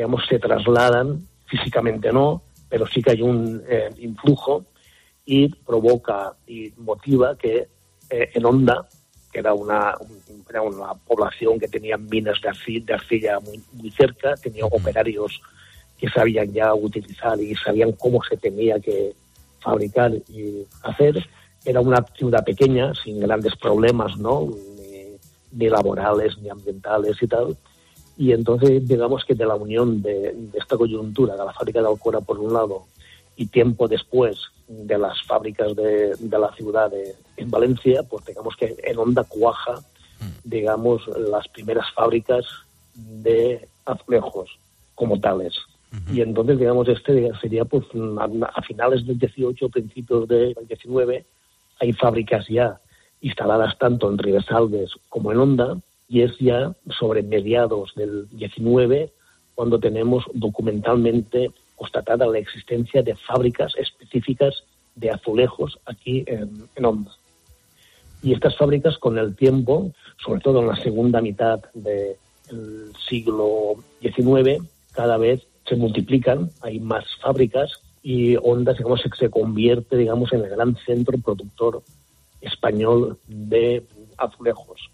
digamos 0.00 0.24
se 0.26 0.38
trasladan 0.38 1.20
físicamente 1.46 2.10
no 2.10 2.42
pero 2.70 2.86
sí 2.86 3.02
que 3.02 3.10
hay 3.10 3.22
un 3.22 3.62
eh, 3.68 3.90
influjo 3.98 4.64
y 5.26 5.48
provoca 5.48 6.32
y 6.46 6.72
motiva 6.78 7.36
que 7.36 7.68
eh, 8.08 8.30
en 8.34 8.44
Honda 8.46 8.88
que 9.30 9.40
era 9.40 9.52
una, 9.52 9.94
un- 10.00 10.44
era 10.48 10.62
una 10.62 10.94
población 10.94 11.60
que 11.60 11.68
tenía 11.68 11.96
minas 11.98 12.40
de 12.42 12.48
arcilla, 12.48 12.84
de 12.86 12.94
arcilla 12.94 13.38
muy, 13.40 13.60
muy 13.74 13.90
cerca, 13.92 14.34
tenía 14.36 14.64
operarios 14.66 15.40
que 15.98 16.08
sabían 16.08 16.50
ya 16.52 16.74
utilizar 16.74 17.38
y 17.40 17.54
sabían 17.54 17.92
cómo 17.92 18.18
se 18.28 18.36
tenía 18.36 18.80
que 18.80 19.12
fabricar 19.60 20.10
y 20.28 20.66
hacer. 20.82 21.24
Era 21.64 21.80
una 21.80 22.04
ciudad 22.18 22.42
pequeña, 22.44 22.92
sin 23.04 23.20
grandes 23.20 23.54
problemas, 23.54 24.16
¿no? 24.18 24.48
Ni, 24.76 25.16
ni 25.52 25.68
laborales, 25.68 26.36
ni 26.38 26.48
ambientales 26.48 27.16
y 27.22 27.28
tal. 27.28 27.56
Y 28.20 28.32
entonces, 28.32 28.86
digamos 28.86 29.24
que 29.24 29.34
de 29.34 29.46
la 29.46 29.54
unión 29.54 30.02
de, 30.02 30.34
de 30.34 30.58
esta 30.58 30.76
coyuntura, 30.76 31.34
de 31.36 31.42
la 31.42 31.54
fábrica 31.54 31.80
de 31.80 31.86
Alcora 31.86 32.20
por 32.20 32.38
un 32.38 32.52
lado, 32.52 32.84
y 33.34 33.46
tiempo 33.46 33.88
después 33.88 34.36
de 34.68 34.98
las 34.98 35.22
fábricas 35.22 35.74
de, 35.74 36.14
de 36.18 36.38
la 36.38 36.52
ciudad 36.52 36.90
de, 36.90 37.14
en 37.38 37.50
Valencia, 37.50 38.02
pues 38.02 38.26
digamos 38.26 38.54
que 38.56 38.76
en 38.84 38.98
Honda 38.98 39.24
cuaja, 39.24 39.80
digamos, 40.44 41.00
las 41.16 41.48
primeras 41.48 41.86
fábricas 41.94 42.44
de 42.94 43.66
azulejos 43.86 44.50
como 44.94 45.18
tales. 45.18 45.54
Y 46.12 46.20
entonces, 46.20 46.58
digamos, 46.58 46.88
este 46.88 47.30
sería 47.40 47.64
pues 47.64 47.86
a, 48.18 48.60
finales 48.60 49.06
del 49.06 49.18
18, 49.18 49.70
principios 49.70 50.28
del 50.28 50.54
19, 50.68 51.24
hay 51.80 51.92
fábricas 51.94 52.46
ya 52.48 52.78
instaladas 53.22 53.78
tanto 53.78 54.10
en 54.10 54.18
Ribesaldes 54.18 54.90
como 55.08 55.32
en 55.32 55.38
Honda, 55.38 55.78
y 56.10 56.22
es 56.22 56.36
ya 56.38 56.74
sobre 56.98 57.22
mediados 57.22 57.94
del 57.94 58.28
19 58.30 59.12
cuando 59.54 59.78
tenemos 59.78 60.24
documentalmente 60.34 61.52
constatada 61.76 62.26
la 62.26 62.38
existencia 62.38 63.02
de 63.02 63.14
fábricas 63.14 63.72
específicas 63.78 64.64
de 64.96 65.10
azulejos 65.10 65.78
aquí 65.86 66.24
en, 66.26 66.68
en 66.74 66.84
Honda. 66.84 67.12
Y 68.22 68.32
estas 68.34 68.56
fábricas 68.56 68.98
con 68.98 69.18
el 69.18 69.36
tiempo, 69.36 69.92
sobre 70.22 70.40
todo 70.40 70.60
en 70.60 70.66
la 70.66 70.76
segunda 70.76 71.22
mitad 71.22 71.60
del 71.74 72.16
siglo 73.08 73.76
XIX, 74.00 74.62
cada 74.92 75.16
vez 75.16 75.46
se 75.64 75.76
multiplican, 75.76 76.50
hay 76.60 76.80
más 76.80 77.04
fábricas 77.22 77.70
y 78.02 78.36
Honda 78.36 78.72
digamos, 78.72 79.00
se 79.16 79.30
convierte 79.30 79.96
digamos, 79.96 80.32
en 80.32 80.40
el 80.40 80.50
gran 80.50 80.76
centro 80.84 81.16
productor 81.18 81.82
español 82.40 83.16
de 83.28 83.84
azulejos. 84.18 84.90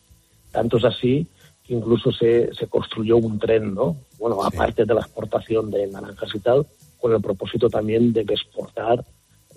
Tanto 0.56 0.78
es 0.78 0.84
así 0.84 1.26
que 1.62 1.74
incluso 1.74 2.10
se, 2.12 2.48
se 2.54 2.66
construyó 2.66 3.18
un 3.18 3.38
tren, 3.38 3.74
¿no? 3.74 3.96
Bueno, 4.18 4.42
aparte 4.42 4.86
de 4.86 4.94
la 4.94 5.00
exportación 5.02 5.70
de 5.70 5.86
naranjas 5.88 6.30
y 6.34 6.38
tal, 6.40 6.66
con 6.98 7.12
el 7.12 7.20
propósito 7.20 7.68
también 7.68 8.12
de 8.14 8.22
exportar 8.22 9.04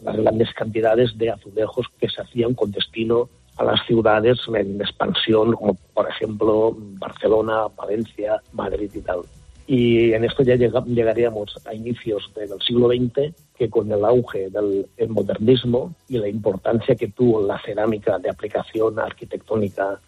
las 0.03 0.17
grandes 0.17 0.53
cantidades 0.53 1.17
de 1.17 1.29
azulejos 1.29 1.85
que 1.97 2.09
se 2.09 2.21
hacían 2.21 2.53
con 2.53 2.71
destino 2.71 3.29
a 3.55 3.63
las 3.63 3.85
ciudades 3.87 4.39
en 4.53 4.81
expansión, 4.81 5.53
como 5.53 5.75
por 5.93 6.09
ejemplo 6.09 6.75
Barcelona, 7.05 7.67
Valencia, 7.77 8.41
Madrid 8.51 8.91
y 8.93 8.99
tal. 9.01 9.21
Y 9.67 10.13
en 10.13 10.23
esto 10.25 10.41
ya 10.43 10.55
llega- 10.55 10.83
llegaríamos 10.85 11.55
a 11.65 11.73
inicios 11.73 12.29
del 12.35 12.59
siglo 12.61 12.87
XX, 12.89 13.33
que 13.57 13.69
con 13.69 13.89
el 13.91 14.03
auge 14.03 14.49
del 14.49 14.87
el 14.97 15.09
modernismo 15.09 15.93
y 16.09 16.17
la 16.17 16.27
importancia 16.27 16.95
que 16.95 17.09
tuvo 17.09 17.41
la 17.45 17.57
cerámica 17.61 18.17
de 18.19 18.29
aplicación 18.29 18.97
arquitectónica 18.99 19.99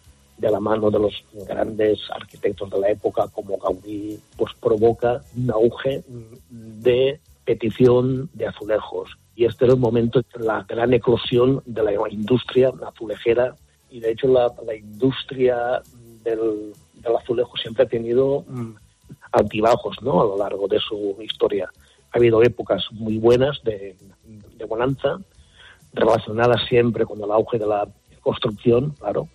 de 0.42 0.50
la 0.50 0.60
mano 0.60 0.90
de 0.90 0.98
los 0.98 1.24
grandes 1.48 2.00
arquitectos 2.10 2.72
de 2.72 2.80
la 2.80 2.90
época 2.90 3.28
como 3.32 3.60
Gaudí, 3.60 4.20
pues 4.36 4.52
provoca 4.60 5.22
un 5.38 5.52
auge 5.52 6.04
de 6.50 7.20
petición 7.46 8.28
de 8.34 8.48
azulejos. 8.48 9.12
Y 9.36 9.46
este 9.46 9.66
era 9.66 9.76
el 9.76 9.80
momento 9.80 10.22
la 10.40 10.66
gran 10.68 10.94
eclosión 10.94 11.62
de 11.66 11.84
la 11.84 12.10
industria 12.10 12.74
azulejera 12.88 13.56
y 13.92 14.00
de 14.00 14.12
hecho 14.12 14.28
la, 14.28 14.52
la 14.66 14.76
industria 14.76 15.82
del, 16.24 16.74
del 16.96 17.16
azulejo 17.16 17.56
siempre 17.58 17.84
ha 17.84 17.88
tenido 17.88 18.44
mm, 18.48 18.72
altibajos 19.32 20.02
¿no? 20.02 20.22
a 20.22 20.26
lo 20.26 20.38
largo 20.38 20.68
de 20.68 20.80
su 20.80 21.18
historia. 21.22 21.70
Ha 22.12 22.18
habido 22.18 22.42
épocas 22.42 22.84
muy 22.92 23.20
buenas 23.20 23.62
de, 23.64 23.96
de 24.58 24.66
bonanza, 24.66 25.20
relacionadas 25.94 26.62
siempre 26.68 27.06
con 27.06 27.22
el 27.22 27.32
auge 27.32 27.60
de 27.60 27.68
la 27.68 27.88
construcción, 28.22 28.92
claro, 29.00 29.28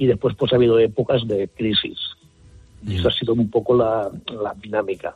y 0.00 0.06
después 0.06 0.34
pues 0.36 0.50
ha 0.52 0.56
habido 0.56 0.78
épocas 0.78 1.20
de 1.28 1.46
crisis. 1.48 1.98
Y 2.86 2.96
eso 2.96 3.08
ha 3.08 3.12
sido 3.12 3.34
un 3.34 3.50
poco 3.50 3.76
la, 3.76 4.10
la 4.42 4.54
dinámica. 4.54 5.14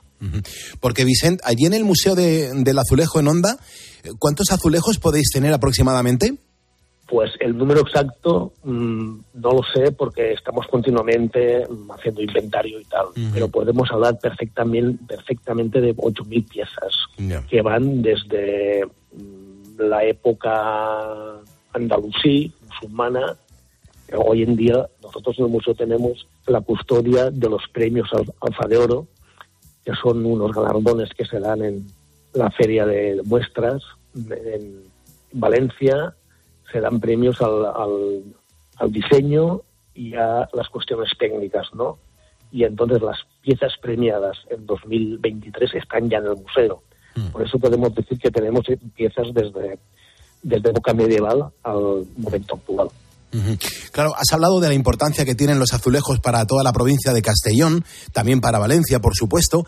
Porque, 0.80 1.04
Vicente, 1.04 1.42
allí 1.46 1.64
en 1.64 1.72
el 1.72 1.82
Museo 1.84 2.14
de- 2.14 2.50
del 2.62 2.78
Azulejo 2.78 3.20
en 3.20 3.28
Onda, 3.28 3.56
¿cuántos 4.18 4.50
azulejos 4.50 4.98
podéis 4.98 5.30
tener 5.32 5.52
aproximadamente? 5.54 6.34
Pues 7.08 7.30
el 7.40 7.56
número 7.56 7.80
exacto 7.80 8.52
mm, 8.64 9.14
no 9.34 9.50
lo 9.50 9.60
sé 9.74 9.92
porque 9.92 10.32
estamos 10.32 10.66
continuamente 10.70 11.64
haciendo 11.94 12.20
inventario 12.22 12.80
y 12.80 12.84
tal, 12.84 13.06
pero 13.32 13.48
podemos 13.48 13.90
hablar 13.90 14.18
perfectamente, 14.18 15.02
perfectamente 15.06 15.80
de 15.80 15.94
8.000 15.96 16.48
piezas 16.48 16.94
que 17.48 17.62
van 17.62 18.02
desde 18.02 18.84
mm, 18.86 19.80
la 19.88 20.04
época 20.04 21.40
andalusí, 21.72 22.52
musulmana. 22.68 23.36
Hoy 24.12 24.42
en 24.42 24.56
día 24.56 24.86
nosotros 25.02 25.38
en 25.38 25.46
el 25.46 25.50
museo 25.50 25.74
tenemos 25.74 26.26
la 26.46 26.60
custodia 26.60 27.30
de 27.30 27.48
los 27.48 27.62
premios 27.72 28.12
Al- 28.12 28.32
Alfa 28.40 28.66
de 28.68 28.76
Oro, 28.76 29.06
que 29.84 29.92
son 30.02 30.24
unos 30.24 30.52
galardones 30.52 31.10
que 31.14 31.24
se 31.24 31.40
dan 31.40 31.62
en 31.62 31.86
la 32.32 32.50
feria 32.50 32.84
de 32.86 33.20
muestras 33.24 33.82
en 34.14 34.82
Valencia, 35.32 36.14
se 36.70 36.80
dan 36.80 37.00
premios 37.00 37.40
al, 37.40 37.64
al, 37.66 38.22
al 38.76 38.92
diseño 38.92 39.62
y 39.94 40.14
a 40.14 40.48
las 40.52 40.68
cuestiones 40.68 41.10
técnicas, 41.18 41.68
¿no? 41.74 41.98
Y 42.52 42.64
entonces 42.64 43.02
las 43.02 43.18
piezas 43.42 43.72
premiadas 43.80 44.36
en 44.50 44.64
2023 44.66 45.74
están 45.74 46.08
ya 46.08 46.18
en 46.18 46.26
el 46.26 46.36
museo. 46.36 46.82
Por 47.32 47.42
eso 47.42 47.58
podemos 47.58 47.94
decir 47.94 48.18
que 48.18 48.30
tenemos 48.30 48.68
eh, 48.68 48.78
piezas 48.94 49.28
desde, 49.34 49.78
desde 50.42 50.70
época 50.70 50.94
medieval 50.94 51.46
al 51.62 52.04
momento 52.16 52.54
actual. 52.56 52.88
Claro, 53.92 54.14
has 54.16 54.32
hablado 54.32 54.60
de 54.60 54.68
la 54.68 54.74
importancia 54.74 55.24
que 55.24 55.34
tienen 55.34 55.58
los 55.58 55.72
azulejos 55.74 56.20
para 56.20 56.46
toda 56.46 56.62
la 56.62 56.72
provincia 56.72 57.12
de 57.12 57.22
Castellón, 57.22 57.84
también 58.12 58.40
para 58.40 58.58
Valencia, 58.58 59.00
por 59.00 59.14
supuesto, 59.14 59.66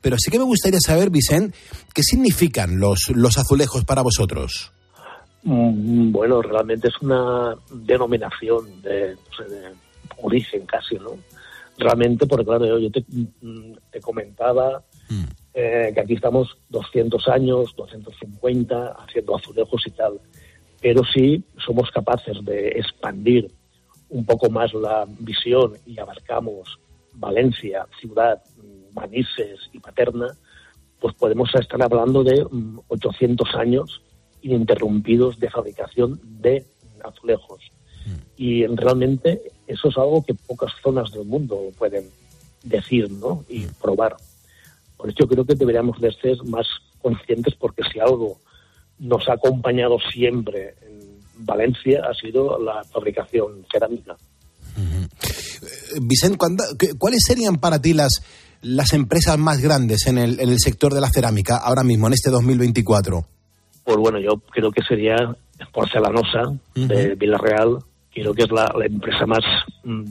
pero 0.00 0.16
sí 0.18 0.30
que 0.30 0.38
me 0.38 0.44
gustaría 0.44 0.80
saber, 0.80 1.10
Vicente, 1.10 1.56
¿qué 1.94 2.02
significan 2.02 2.78
los, 2.78 3.10
los 3.14 3.38
azulejos 3.38 3.84
para 3.84 4.02
vosotros? 4.02 4.72
Mm, 5.42 6.12
Bueno, 6.12 6.42
realmente 6.42 6.88
es 6.88 6.94
una 7.00 7.54
denominación 7.70 8.80
de, 8.82 9.16
de 9.16 9.74
origen 10.22 10.66
casi, 10.66 10.96
¿no? 10.96 11.18
Realmente, 11.78 12.26
porque 12.26 12.44
claro, 12.44 12.66
yo, 12.66 12.78
yo 12.78 12.90
te, 12.90 13.04
mm, 13.08 13.72
te 13.90 14.00
comentaba 14.00 14.82
eh, 15.54 15.90
que 15.94 16.00
aquí 16.00 16.14
estamos 16.14 16.56
200 16.68 17.28
años, 17.28 17.74
250, 17.76 18.96
haciendo 18.98 19.36
azulejos 19.36 19.82
y 19.86 19.90
tal, 19.92 20.20
pero 20.80 21.02
sí 21.04 21.44
somos 21.64 21.90
capaces 21.90 22.44
de 22.44 22.68
expandir 22.68 23.50
un 24.10 24.24
poco 24.24 24.48
más 24.50 24.72
la 24.74 25.06
visión 25.18 25.74
y 25.86 25.98
abarcamos 25.98 26.78
Valencia, 27.14 27.86
ciudad, 28.00 28.42
mm, 28.56 28.94
Manises 28.94 29.60
y 29.72 29.80
Paterna, 29.80 30.28
pues 31.00 31.14
podemos 31.14 31.52
estar 31.54 31.82
hablando 31.82 32.22
de 32.22 32.44
mm, 32.44 32.80
800 32.88 33.54
años 33.56 34.02
ininterrumpidos 34.42 35.38
de 35.38 35.50
fabricación 35.50 36.20
de 36.22 36.64
azulejos. 37.04 37.60
Y 38.36 38.64
realmente 38.66 39.42
eso 39.66 39.88
es 39.88 39.98
algo 39.98 40.24
que 40.24 40.32
pocas 40.32 40.72
zonas 40.82 41.10
del 41.12 41.26
mundo 41.26 41.60
pueden 41.76 42.04
decir 42.62 43.10
¿no? 43.10 43.44
y 43.48 43.66
probar. 43.66 44.16
Por 44.96 45.10
eso 45.10 45.28
creo 45.28 45.44
que 45.44 45.54
deberíamos 45.54 46.00
de 46.00 46.12
ser 46.12 46.42
más 46.44 46.66
conscientes 47.02 47.54
porque 47.54 47.82
si 47.92 48.00
algo 48.00 48.38
nos 49.00 49.28
ha 49.28 49.34
acompañado 49.34 49.96
siempre 50.12 50.74
en 50.82 50.98
Valencia 51.46 52.02
ha 52.08 52.14
sido 52.14 52.58
la 52.62 52.82
fabricación 52.84 53.64
cerámica. 53.72 54.16
Vicente, 56.02 56.38
¿cuándo- 56.38 56.64
qué- 56.78 56.94
¿cuáles 56.98 57.22
serían 57.26 57.56
para 57.56 57.80
ti 57.80 57.92
las, 57.94 58.22
las 58.62 58.92
empresas 58.92 59.38
más 59.38 59.60
grandes 59.60 60.06
en 60.06 60.18
el, 60.18 60.40
en 60.40 60.48
el 60.50 60.58
sector 60.58 60.92
de 60.94 61.00
la 61.00 61.10
cerámica 61.10 61.56
ahora 61.56 61.82
mismo, 61.82 62.06
en 62.06 62.12
este 62.12 62.30
2024? 62.30 63.24
Pues 63.84 63.96
bueno, 63.96 64.18
yo 64.20 64.38
creo 64.50 64.70
que 64.70 64.82
sería 64.82 65.16
Porcelanosa 65.72 66.52
de 66.74 67.14
Villarreal, 67.16 67.78
creo 68.12 68.34
que 68.34 68.42
es 68.42 68.50
la, 68.50 68.72
la 68.78 68.86
empresa 68.86 69.26
más, 69.26 69.40
mm, 69.84 70.04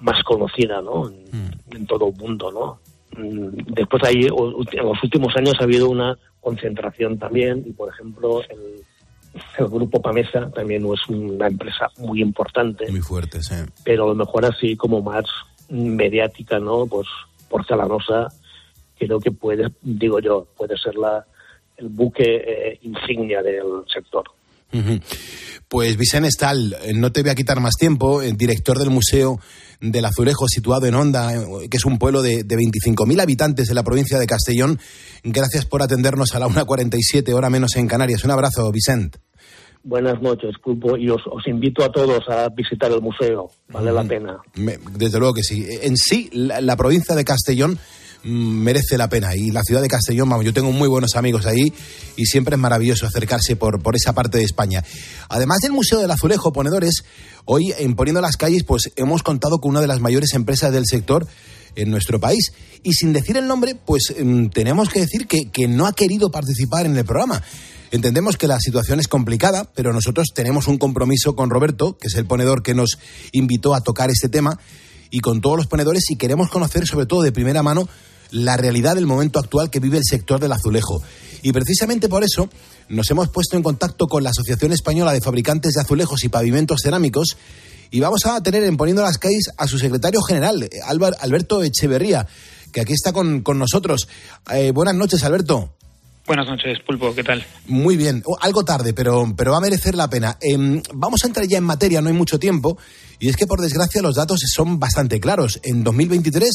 más 0.00 0.22
conocida 0.24 0.82
¿no? 0.82 1.08
en, 1.08 1.24
en 1.70 1.86
todo 1.86 2.08
el 2.08 2.16
mundo. 2.16 2.50
¿no? 2.52 2.78
Mm, 3.22 3.72
Después 3.74 4.02
ahí, 4.04 4.24
en 4.24 4.84
los 4.86 5.02
últimos 5.02 5.34
años 5.36 5.54
ha 5.60 5.64
habido 5.64 5.88
una 5.88 6.18
concentración 6.46 7.18
también, 7.18 7.64
y 7.66 7.72
por 7.72 7.88
ejemplo 7.92 8.40
el, 8.42 8.84
el 9.58 9.66
grupo 9.66 10.00
Pamesa 10.00 10.48
también 10.52 10.84
no 10.84 10.94
es 10.94 11.00
una 11.08 11.48
empresa 11.48 11.88
muy 11.98 12.22
importante, 12.22 12.88
Muy 12.88 13.00
fuertes, 13.00 13.50
¿eh? 13.50 13.66
pero 13.82 14.04
a 14.04 14.06
lo 14.06 14.14
mejor 14.14 14.44
así 14.44 14.76
como 14.76 15.02
más 15.02 15.24
mediática, 15.68 16.60
¿no? 16.60 16.86
Pues 16.86 17.08
Porcelanosa 17.48 18.28
creo 18.96 19.18
que 19.18 19.32
puede, 19.32 19.72
digo 19.82 20.20
yo, 20.20 20.46
puede 20.56 20.78
ser 20.78 20.94
la 20.94 21.26
el 21.78 21.88
buque 21.88 22.22
eh, 22.24 22.78
insignia 22.82 23.42
del 23.42 23.84
sector. 23.92 24.24
Pues 25.68 25.96
Vicente 25.96 26.28
Estal, 26.28 26.76
eh, 26.84 26.92
no 26.94 27.10
te 27.10 27.22
voy 27.22 27.30
a 27.32 27.34
quitar 27.34 27.58
más 27.58 27.74
tiempo, 27.74 28.22
el 28.22 28.36
director 28.36 28.78
del 28.78 28.90
Museo 28.90 29.40
del 29.80 30.04
Azulejo 30.04 30.46
situado 30.48 30.86
en 30.86 30.94
Honda, 30.94 31.34
eh, 31.34 31.68
que 31.70 31.76
es 31.76 31.84
un 31.84 31.98
pueblo 31.98 32.22
de, 32.22 32.44
de 32.44 32.56
25.000 32.56 33.20
habitantes 33.20 33.68
de 33.68 33.74
la 33.74 33.82
provincia 33.82 34.18
de 34.18 34.26
Castellón. 34.26 34.78
Gracias 35.22 35.64
por 35.66 35.82
atendernos 35.82 36.34
a 36.34 36.38
la 36.38 36.46
1.47, 36.48 37.32
hora 37.34 37.50
menos 37.50 37.76
en 37.76 37.86
Canarias. 37.88 38.24
Un 38.24 38.30
abrazo, 38.30 38.70
Vicente. 38.72 39.18
Buenas 39.82 40.20
noches, 40.20 40.50
Pulpo, 40.62 40.96
y 40.96 41.08
os, 41.10 41.20
os 41.30 41.46
invito 41.46 41.84
a 41.84 41.92
todos 41.92 42.28
a 42.28 42.48
visitar 42.48 42.90
el 42.90 43.00
museo, 43.00 43.52
vale 43.68 43.92
la 43.92 44.02
pena. 44.02 44.38
Me- 44.56 44.78
desde 44.96 45.18
luego 45.20 45.34
que 45.34 45.44
sí. 45.44 45.64
En 45.82 45.96
sí, 45.96 46.28
la, 46.32 46.60
la 46.60 46.74
provincia 46.76 47.14
de 47.14 47.24
Castellón 47.24 47.72
mm, 47.72 47.78
merece 48.26 48.98
la 48.98 49.08
pena. 49.08 49.34
Y 49.34 49.50
la 49.50 49.62
ciudad 49.62 49.80
de 49.80 49.88
Castellón, 49.88 50.28
vamos, 50.28 50.44
yo 50.44 50.52
tengo 50.52 50.72
muy 50.72 50.88
buenos 50.88 51.14
amigos 51.16 51.46
ahí 51.46 51.72
y 52.16 52.26
siempre 52.26 52.56
es 52.56 52.60
maravilloso 52.60 53.06
acercarse 53.06 53.56
por, 53.56 53.82
por 53.82 53.96
esa 53.96 54.12
parte 54.12 54.38
de 54.38 54.44
España. 54.44 54.84
Además 55.28 55.58
del 55.60 55.72
Museo 55.72 56.00
del 56.00 56.10
Azulejo, 56.10 56.52
ponedores, 56.52 57.04
hoy 57.44 57.72
en 57.78 57.94
Poniendo 57.94 58.20
las 58.20 58.36
Calles, 58.36 58.64
pues 58.64 58.90
hemos 58.96 59.22
contado 59.22 59.58
con 59.58 59.70
una 59.70 59.80
de 59.80 59.86
las 59.86 60.00
mayores 60.00 60.34
empresas 60.34 60.72
del 60.72 60.86
sector 60.86 61.26
en 61.76 61.90
nuestro 61.90 62.18
país. 62.18 62.52
Y 62.82 62.94
sin 62.94 63.12
decir 63.12 63.36
el 63.36 63.46
nombre, 63.46 63.74
pues 63.74 64.14
mm, 64.18 64.46
tenemos 64.46 64.88
que 64.88 65.00
decir 65.00 65.26
que, 65.26 65.50
que 65.50 65.68
no 65.68 65.86
ha 65.86 65.92
querido 65.92 66.30
participar 66.30 66.86
en 66.86 66.96
el 66.96 67.04
programa. 67.04 67.42
Entendemos 67.92 68.36
que 68.36 68.48
la 68.48 68.58
situación 68.58 68.98
es 68.98 69.06
complicada, 69.06 69.70
pero 69.74 69.92
nosotros 69.92 70.28
tenemos 70.34 70.66
un 70.66 70.78
compromiso 70.78 71.36
con 71.36 71.50
Roberto, 71.50 71.96
que 71.96 72.08
es 72.08 72.14
el 72.16 72.26
ponedor 72.26 72.62
que 72.62 72.74
nos 72.74 72.98
invitó 73.30 73.74
a 73.74 73.80
tocar 73.80 74.10
este 74.10 74.28
tema, 74.28 74.58
y 75.10 75.20
con 75.20 75.40
todos 75.40 75.56
los 75.56 75.68
ponedores, 75.68 76.10
y 76.10 76.16
queremos 76.16 76.50
conocer 76.50 76.86
sobre 76.86 77.06
todo 77.06 77.22
de 77.22 77.30
primera 77.30 77.62
mano 77.62 77.88
la 78.30 78.56
realidad 78.56 78.94
del 78.94 79.06
momento 79.06 79.38
actual 79.38 79.70
que 79.70 79.80
vive 79.80 79.98
el 79.98 80.04
sector 80.04 80.40
del 80.40 80.52
azulejo. 80.52 81.02
Y 81.42 81.52
precisamente 81.52 82.08
por 82.08 82.24
eso 82.24 82.48
nos 82.88 83.10
hemos 83.10 83.28
puesto 83.28 83.56
en 83.56 83.62
contacto 83.62 84.06
con 84.06 84.22
la 84.22 84.30
Asociación 84.30 84.72
Española 84.72 85.12
de 85.12 85.20
Fabricantes 85.20 85.74
de 85.74 85.80
Azulejos 85.80 86.24
y 86.24 86.28
Pavimentos 86.28 86.80
Cerámicos, 86.82 87.36
y 87.90 88.00
vamos 88.00 88.26
a 88.26 88.42
tener 88.42 88.64
en 88.64 88.76
Poniendo 88.76 89.02
las 89.02 89.18
Calles 89.18 89.50
a 89.56 89.66
su 89.66 89.78
secretario 89.78 90.20
general, 90.22 90.68
Alberto 91.20 91.62
Echeverría, 91.62 92.26
que 92.72 92.80
aquí 92.80 92.92
está 92.92 93.12
con, 93.12 93.42
con 93.42 93.58
nosotros. 93.58 94.08
Eh, 94.52 94.72
buenas 94.72 94.94
noches, 94.94 95.22
Alberto. 95.24 95.72
Buenas 96.26 96.48
noches, 96.48 96.78
Pulpo, 96.84 97.14
¿qué 97.14 97.22
tal? 97.22 97.46
Muy 97.68 97.96
bien, 97.96 98.20
Oh, 98.26 98.36
algo 98.40 98.64
tarde, 98.64 98.92
pero, 98.92 99.32
pero 99.36 99.52
va 99.52 99.58
a 99.58 99.60
merecer 99.60 99.94
la 99.94 100.10
pena. 100.10 100.36
Em, 100.40 100.82
vamos 100.92 101.22
a 101.22 101.28
entrar 101.28 101.46
ya 101.46 101.58
en 101.58 101.64
materia, 101.64 102.00
no 102.00 102.08
hay 102.08 102.14
mucho 102.14 102.40
tiempo, 102.40 102.78
y 103.20 103.28
es 103.28 103.36
que 103.36 103.46
por 103.46 103.60
desgracia 103.60 104.02
los 104.02 104.16
datos 104.16 104.40
son 104.52 104.80
bastante 104.80 105.20
claros. 105.20 105.60
En 105.62 105.84
2023 105.84 106.50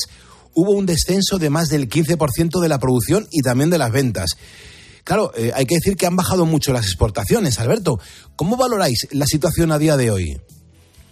hubo 0.54 0.72
un 0.72 0.86
descenso 0.86 1.38
de 1.38 1.50
más 1.50 1.70
del 1.70 1.90
15% 1.90 2.60
de 2.62 2.70
la 2.70 2.80
producción 2.80 3.28
y 3.32 3.42
también 3.42 3.70
de 3.70 3.78
las 3.78 3.92
ventas. 3.92 4.32
Claro, 5.04 5.32
eh, 5.36 5.52
hay 5.56 5.66
que 5.66 5.76
decir 5.76 5.96
que 5.96 6.06
han 6.06 6.16
bajado 6.16 6.46
mucho 6.46 6.74
las 6.74 6.86
exportaciones. 6.86 7.60
Alberto, 7.60 8.00
¿cómo 8.36 8.58
valoráis 8.58 9.08
la 9.12 9.26
situación 9.26 9.72
a 9.72 9.80
día 9.80 9.98
de 9.98 10.12
hoy? 10.12 10.42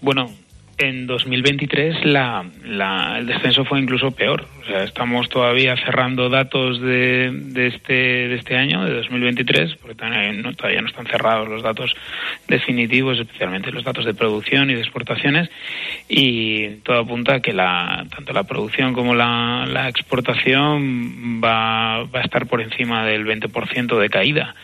Bueno, 0.02 0.32
en 0.80 1.08
2023 1.08 2.06
la, 2.06 2.46
la- 2.64 3.18
el 3.20 3.26
descenso 3.26 3.66
fue 3.66 3.80
incluso 3.80 4.12
peor. 4.12 4.46
O 4.62 4.66
sea, 4.66 4.84
estamos 4.84 5.28
todavía 5.30 5.76
cerrando 5.78 6.30
datos 6.30 6.80
de, 6.82 7.32
de, 7.34 7.68
este, 7.68 7.94
de 7.94 8.36
este 8.36 8.56
año, 8.56 8.86
de 8.86 8.94
2023, 8.94 9.76
porque 9.76 9.96
todavía 9.96 10.32
no, 10.34 10.54
todavía 10.54 10.82
no 10.82 10.88
están 10.88 11.06
cerrados 11.08 11.48
los 11.50 11.64
datos 11.64 11.96
definitivos, 12.48 13.20
especialmente 13.20 13.72
los 13.72 13.84
datos 13.84 14.06
de 14.06 14.14
producción 14.14 14.70
y 14.70 14.76
de 14.76 14.82
exportaciones, 14.82 15.50
y 16.08 16.68
todo 16.84 17.00
apunta 17.00 17.36
a 17.36 17.42
que 17.42 17.54
la, 17.54 18.06
tanto 18.16 18.34
la 18.34 18.44
producción 18.44 18.94
como 18.94 19.16
la, 19.16 19.66
la 19.68 19.90
exportación 19.90 21.42
va, 21.44 22.04
va 22.04 22.20
a 22.20 22.24
estar 22.24 22.46
por 22.48 22.62
encima 22.62 23.06
del 23.06 23.26
20% 23.26 24.00
de 24.00 24.10
caída. 24.10 24.56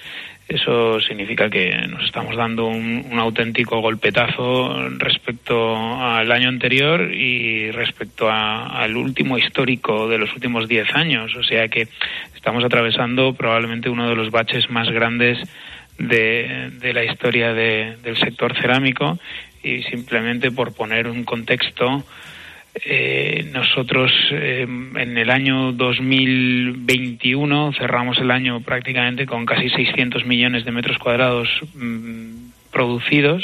Eso 0.47 1.01
significa 1.01 1.49
que 1.49 1.71
nos 1.87 2.03
estamos 2.05 2.35
dando 2.35 2.67
un, 2.67 3.17
auténtico 3.17 3.79
golpetazo 3.81 4.89
respecto 4.99 5.75
al 5.99 6.31
año 6.31 6.49
anterior 6.49 7.11
y 7.11 7.71
respecto 7.71 8.29
a- 8.29 8.67
al 8.83 8.95
último 8.95 9.37
histórico 9.39 10.07
de 10.07 10.19
los 10.19 10.31
últimos 10.33 10.67
10 10.67 10.93
años. 10.95 11.35
O 11.35 11.43
sea 11.43 11.67
que 11.67 11.87
estamos 12.35 12.63
atravesando 12.63 13.33
probablemente 13.33 13.89
uno 13.89 14.07
de 14.07 14.15
los 14.15 14.29
baches 14.29 14.69
más 14.69 14.87
grandes 14.91 15.39
de, 15.97 16.69
de 16.79 16.93
la 16.93 17.03
historia 17.03 17.53
de- 17.53 17.95
del 18.03 18.17
sector 18.17 18.55
cerámico 18.55 19.17
y 19.63 19.81
simplemente 19.83 20.51
por 20.51 20.75
poner 20.75 21.07
un 21.07 21.23
contexto, 21.23 22.03
eh, 22.83 23.49
nosotros 23.53 24.11
eh, 24.31 24.63
en 24.63 25.17
el 25.17 25.29
año 25.29 25.71
2021 25.71 27.73
cerramos 27.73 28.17
el 28.17 28.31
año 28.31 28.59
prácticamente 28.61 29.25
con 29.25 29.45
casi 29.45 29.69
600 29.69 30.25
millones 30.25 30.65
de 30.65 30.71
metros 30.71 30.97
cuadrados 30.97 31.47
mm, 31.73 32.49
producidos. 32.71 33.43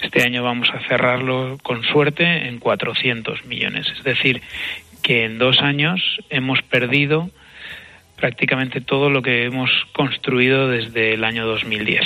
Este 0.00 0.22
año 0.22 0.42
vamos 0.42 0.70
a 0.70 0.80
cerrarlo 0.88 1.58
con 1.62 1.82
suerte 1.84 2.48
en 2.48 2.58
400 2.58 3.44
millones. 3.44 3.86
Es 3.96 4.04
decir, 4.04 4.40
que 5.02 5.24
en 5.24 5.38
dos 5.38 5.60
años 5.60 6.00
hemos 6.30 6.62
perdido 6.62 7.30
prácticamente 8.16 8.80
todo 8.80 9.10
lo 9.10 9.20
que 9.20 9.44
hemos 9.44 9.70
construido 9.92 10.68
desde 10.68 11.12
el 11.12 11.24
año 11.24 11.46
2010. 11.46 12.02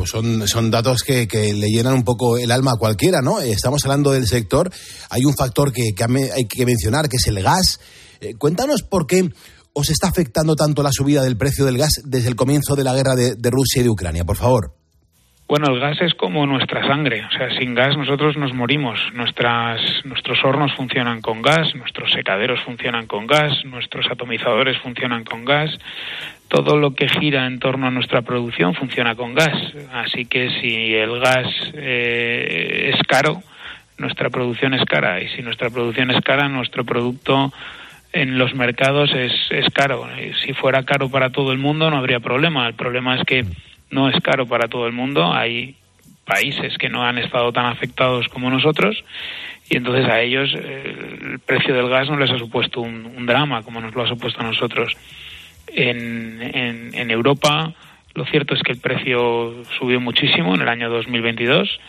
Pues 0.00 0.12
son, 0.12 0.48
son 0.48 0.70
datos 0.70 1.02
que, 1.02 1.28
que 1.28 1.52
le 1.52 1.66
llenan 1.66 1.92
un 1.92 2.04
poco 2.04 2.38
el 2.38 2.50
alma 2.52 2.70
a 2.72 2.78
cualquiera, 2.78 3.20
¿no? 3.20 3.38
Estamos 3.38 3.84
hablando 3.84 4.12
del 4.12 4.26
sector. 4.26 4.70
Hay 5.10 5.26
un 5.26 5.34
factor 5.34 5.74
que, 5.74 5.92
que 5.94 6.04
hay 6.04 6.48
que 6.48 6.64
mencionar, 6.64 7.06
que 7.10 7.18
es 7.18 7.26
el 7.26 7.42
gas. 7.42 7.78
Eh, 8.22 8.32
cuéntanos 8.38 8.82
por 8.82 9.06
qué 9.06 9.28
os 9.74 9.90
está 9.90 10.08
afectando 10.08 10.56
tanto 10.56 10.82
la 10.82 10.88
subida 10.90 11.22
del 11.22 11.36
precio 11.36 11.66
del 11.66 11.76
gas 11.76 12.00
desde 12.02 12.30
el 12.30 12.34
comienzo 12.34 12.76
de 12.76 12.84
la 12.84 12.94
guerra 12.94 13.14
de, 13.14 13.34
de 13.36 13.50
Rusia 13.50 13.80
y 13.80 13.82
de 13.82 13.90
Ucrania, 13.90 14.24
por 14.24 14.36
favor. 14.36 14.72
Bueno, 15.50 15.66
el 15.74 15.80
gas 15.80 16.00
es 16.00 16.14
como 16.14 16.46
nuestra 16.46 16.80
sangre, 16.86 17.22
o 17.26 17.30
sea, 17.36 17.50
sin 17.58 17.74
gas 17.74 17.94
nosotros 17.98 18.36
nos 18.38 18.54
morimos. 18.54 19.00
Nuestras, 19.12 19.80
nuestros 20.04 20.38
hornos 20.44 20.72
funcionan 20.76 21.20
con 21.20 21.42
gas, 21.42 21.74
nuestros 21.74 22.12
secaderos 22.12 22.60
funcionan 22.60 23.06
con 23.06 23.26
gas, 23.26 23.52
nuestros 23.64 24.06
atomizadores 24.10 24.78
funcionan 24.78 25.24
con 25.24 25.44
gas. 25.44 25.76
Todo 26.50 26.76
lo 26.76 26.96
que 26.96 27.08
gira 27.08 27.46
en 27.46 27.60
torno 27.60 27.86
a 27.86 27.92
nuestra 27.92 28.22
producción 28.22 28.74
funciona 28.74 29.14
con 29.14 29.34
gas. 29.34 29.56
Así 29.92 30.24
que 30.24 30.50
si 30.60 30.92
el 30.94 31.20
gas 31.20 31.46
eh, 31.74 32.90
es 32.92 33.00
caro, 33.06 33.40
nuestra 33.98 34.30
producción 34.30 34.74
es 34.74 34.84
cara. 34.84 35.20
Y 35.22 35.28
si 35.28 35.42
nuestra 35.42 35.70
producción 35.70 36.10
es 36.10 36.20
cara, 36.22 36.48
nuestro 36.48 36.84
producto 36.84 37.52
en 38.12 38.36
los 38.36 38.52
mercados 38.56 39.12
es, 39.14 39.32
es 39.50 39.72
caro. 39.72 40.08
Si 40.44 40.52
fuera 40.52 40.82
caro 40.82 41.08
para 41.08 41.30
todo 41.30 41.52
el 41.52 41.58
mundo 41.58 41.88
no 41.88 41.98
habría 41.98 42.18
problema. 42.18 42.66
El 42.66 42.74
problema 42.74 43.14
es 43.14 43.24
que 43.24 43.44
no 43.92 44.08
es 44.08 44.20
caro 44.20 44.46
para 44.46 44.66
todo 44.66 44.88
el 44.88 44.92
mundo. 44.92 45.32
Hay 45.32 45.76
países 46.24 46.76
que 46.78 46.88
no 46.88 47.04
han 47.04 47.18
estado 47.18 47.52
tan 47.52 47.66
afectados 47.66 48.26
como 48.26 48.50
nosotros 48.50 49.04
y 49.68 49.76
entonces 49.76 50.04
a 50.06 50.20
ellos 50.20 50.52
eh, 50.56 50.96
el 51.32 51.38
precio 51.38 51.74
del 51.74 51.88
gas 51.88 52.10
no 52.10 52.16
les 52.16 52.32
ha 52.32 52.38
supuesto 52.38 52.80
un 52.80 53.24
drama 53.24 53.62
como 53.62 53.80
nos 53.80 53.94
lo 53.94 54.02
ha 54.02 54.08
supuesto 54.08 54.40
a 54.40 54.44
nosotros. 54.44 54.96
En, 55.74 56.40
en, 56.94 57.10
Europa 57.10 57.72
lo 58.14 58.24
cierto 58.26 58.54
es 58.54 58.62
que 58.62 58.72
el 58.72 58.78
precio 58.78 59.54
subió 59.78 60.00
muchísimo 60.00 60.54
en 60.54 60.62
el 60.62 60.68
año 60.68 60.90
2022 60.90 61.80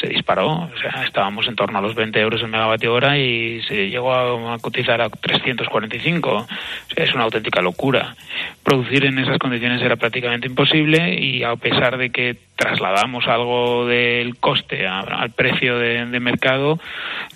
se 0.00 0.08
disparó, 0.08 0.48
o 0.48 0.70
sea, 0.80 1.04
estábamos 1.04 1.46
en 1.46 1.56
torno 1.56 1.78
a 1.78 1.82
los 1.82 1.94
20 1.94 2.18
euros 2.20 2.40
el 2.40 2.48
megavatio 2.48 2.94
hora 2.94 3.18
y 3.18 3.60
se 3.62 3.90
llegó 3.90 4.14
a, 4.14 4.54
a 4.54 4.58
cotizar 4.58 5.00
a 5.00 5.10
345. 5.10 6.30
O 6.30 6.46
sea, 6.94 7.04
es 7.04 7.14
una 7.14 7.24
auténtica 7.24 7.60
locura. 7.60 8.16
Producir 8.62 9.04
en 9.04 9.18
esas 9.18 9.38
condiciones 9.38 9.82
era 9.82 9.96
prácticamente 9.96 10.46
imposible 10.46 11.14
y 11.14 11.42
a 11.42 11.54
pesar 11.56 11.98
de 11.98 12.10
que 12.10 12.36
trasladamos 12.60 13.26
algo 13.26 13.86
del 13.86 14.36
coste 14.36 14.86
al 14.86 15.30
precio 15.30 15.78
de, 15.78 16.20
mercado, 16.20 16.78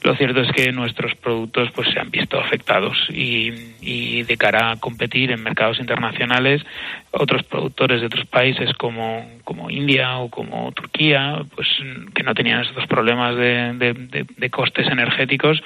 lo 0.02 0.14
cierto 0.16 0.42
es 0.42 0.52
que 0.52 0.70
nuestros 0.70 1.14
productos 1.14 1.70
pues 1.74 1.88
se 1.88 1.98
han 1.98 2.10
visto 2.10 2.38
afectados 2.38 3.08
y, 3.08 4.22
de 4.22 4.36
cara 4.36 4.72
a 4.72 4.76
competir 4.76 5.30
en 5.30 5.42
mercados 5.42 5.80
internacionales, 5.80 6.62
otros 7.10 7.42
productores 7.44 8.00
de 8.00 8.08
otros 8.08 8.26
países 8.26 8.74
como, 8.74 9.26
como 9.44 9.70
India 9.70 10.18
o 10.18 10.28
como 10.28 10.72
Turquía, 10.72 11.40
pues 11.54 11.68
que 12.14 12.22
no 12.22 12.34
tenían 12.34 12.60
estos 12.60 12.86
problemas 12.86 13.34
de, 13.36 14.26
costes 14.50 14.86
energéticos, 14.88 15.62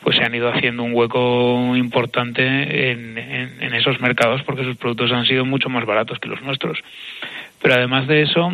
pues 0.00 0.16
se 0.16 0.24
han 0.24 0.34
ido 0.34 0.48
haciendo 0.48 0.84
un 0.84 0.94
hueco 0.94 1.76
importante 1.76 2.90
en- 2.92 3.18
en 3.18 3.74
esos 3.74 4.00
mercados 4.00 4.42
porque 4.44 4.64
sus 4.64 4.76
productos 4.76 5.12
han 5.12 5.26
sido 5.26 5.44
mucho 5.44 5.68
más 5.68 5.84
baratos 5.84 6.18
que 6.18 6.28
los 6.28 6.40
nuestros. 6.40 6.78
Pero 7.60 7.74
además 7.74 8.08
de 8.08 8.22
eso, 8.22 8.52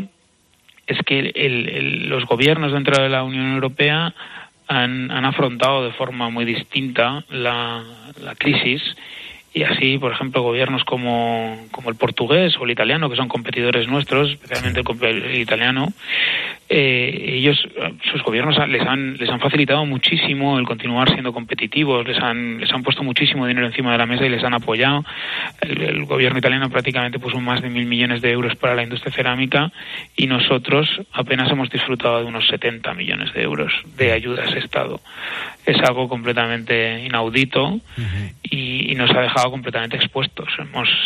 es 0.89 0.99
que 1.05 1.19
el- 1.35 2.09
los 2.09 2.25
gobiernos 2.25 2.73
dentro 2.73 3.01
de 3.03 3.09
la 3.09 3.23
Unión 3.23 3.55
Europea 3.55 4.13
han, 4.67 5.11
han 5.11 5.25
afrontado 5.25 5.85
de 5.85 5.93
forma 5.93 6.29
muy 6.31 6.45
distinta 6.45 7.25
la, 7.31 7.83
la 8.23 8.35
crisis 8.35 8.83
y 9.55 9.63
así, 9.63 9.99
por 9.99 10.13
ejemplo, 10.13 10.43
gobiernos 10.43 10.85
como, 10.85 11.57
como 11.71 11.91
el 11.91 11.97
portugués 11.97 12.57
o 12.59 12.65
el 12.65 12.71
italiano, 12.71 13.09
que 13.09 13.17
son 13.17 13.29
competidores 13.29 13.89
nuestros, 13.89 14.33
especialmente 14.33 14.83
el, 15.07 15.23
el 15.23 15.41
italiano, 15.41 15.89
eh, 16.69 17.37
ellos, 17.39 17.57
sus 18.13 18.23
gobiernos 18.23 18.57
les 18.69 18.87
han, 18.87 19.17
les 19.17 19.31
han 19.31 19.41
facilitado 19.41 19.87
muchísimo 19.87 20.59
el 20.59 20.67
continuar 20.67 21.09
siendo 21.09 21.33
competitivos, 21.33 22.07
les 22.07 22.19
han, 22.19 22.61
les 22.61 22.71
han 22.71 22.83
puesto 22.83 23.03
muchísimo 23.03 23.47
dinero 23.47 23.67
encima 23.67 23.93
de 23.93 23.99
la 23.99 24.07
mesa 24.07 24.27
y 24.27 24.29
les 24.29 24.45
han 24.45 24.53
apoyado. 24.53 25.05
El, 25.63 25.81
el 25.81 26.05
gobierno 26.05 26.39
italiano 26.39 26.69
prácticamente 26.69 27.19
puso 27.19 27.41
más 27.41 27.63
de 27.63 27.71
mil 27.71 27.87
millones 27.87 28.21
de 28.21 28.31
euros 28.31 28.55
para 28.57 28.75
la 28.75 28.83
industria 28.83 29.13
cerámica 29.13 29.73
y 30.15 30.27
nosotros 30.27 30.89
apenas 31.13 31.51
hemos 31.51 31.71
disfrutado 31.71 32.21
de 32.21 32.27
unos 32.27 32.47
70 32.49 32.93
millones 32.93 33.33
de 33.33 33.43
euros 33.43 33.73
de 33.97 34.13
ayudas 34.13 34.55
Estado. 34.59 35.01
Es 35.65 35.79
algo 35.83 36.09
completamente 36.09 37.05
inaudito 37.05 37.81
y, 38.43 38.93
y 38.93 38.95
nos 38.95 39.11
ha 39.11 39.21
dejado 39.21 39.38
completamente 39.45 39.97
expuestos. 39.97 40.49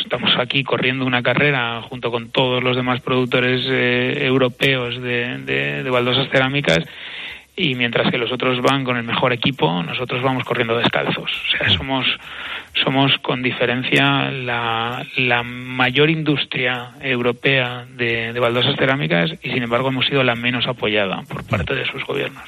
Estamos 0.03 0.37
aquí 0.38 0.64
corriendo 0.64 1.05
una 1.05 1.23
carrera 1.23 1.81
junto 1.83 2.11
con 2.11 2.31
todos 2.31 2.62
los 2.62 2.77
demás 2.77 3.01
productores 3.01 3.62
eh, 3.68 4.25
europeos 4.27 5.01
de, 5.01 5.38
de- 5.38 5.83
de 5.83 5.90
baldosas 5.90 6.29
cerámicas 6.31 6.81
y 7.55 7.75
mientras 7.75 8.11
que 8.11 8.18
los 8.18 8.33
otros 8.33 8.61
van 8.62 8.83
con 8.85 8.97
el 8.97 9.03
mejor 9.05 9.33
equipo, 9.33 9.83
nosotros 9.83 10.23
vamos 10.23 10.45
corriendo 10.45 10.77
descalzos. 10.77 11.31
O 11.31 11.57
sea, 11.59 11.68
somos, 11.71 12.07
somos 12.82 13.12
con 13.22 13.42
diferencia 13.42 14.30
la, 14.30 15.04
la 15.16 15.42
mayor 15.42 16.11
industria 16.11 16.92
europea 17.00 17.87
de, 17.96 18.32
de 18.32 18.40
baldosas 18.40 18.76
cerámicas 18.76 19.30
y 19.42 19.50
sin 19.50 19.62
embargo 19.62 19.88
hemos 19.88 20.06
sido 20.06 20.22
la 20.22 20.35
menos 20.35 20.66
apoyada 20.66 21.22
por 21.28 21.44
parte 21.44 21.74
de 21.74 21.85
sus 21.87 22.04
gobiernos. 22.04 22.44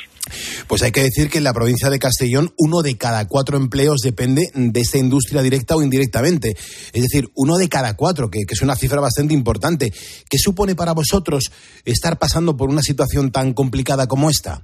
Pues 0.66 0.82
hay 0.82 0.92
que 0.92 1.02
decir 1.02 1.28
que 1.28 1.38
en 1.38 1.44
la 1.44 1.52
provincia 1.52 1.90
de 1.90 1.98
Castellón 1.98 2.50
uno 2.56 2.80
de 2.80 2.96
cada 2.96 3.28
cuatro 3.28 3.58
empleos 3.58 4.00
depende 4.00 4.50
de 4.54 4.80
esta 4.80 4.98
industria 4.98 5.42
directa 5.42 5.76
o 5.76 5.82
indirectamente. 5.82 6.50
Es 6.50 7.02
decir, 7.02 7.28
uno 7.34 7.58
de 7.58 7.68
cada 7.68 7.94
cuatro, 7.94 8.30
que, 8.30 8.40
que 8.46 8.54
es 8.54 8.62
una 8.62 8.74
cifra 8.74 9.00
bastante 9.00 9.34
importante. 9.34 9.90
¿Qué 9.90 10.38
supone 10.38 10.74
para 10.74 10.92
vosotros 10.92 11.52
estar 11.84 12.18
pasando 12.18 12.56
por 12.56 12.70
una 12.70 12.80
situación 12.80 13.30
tan 13.30 13.52
complicada 13.52 14.06
como 14.06 14.30
esta? 14.30 14.62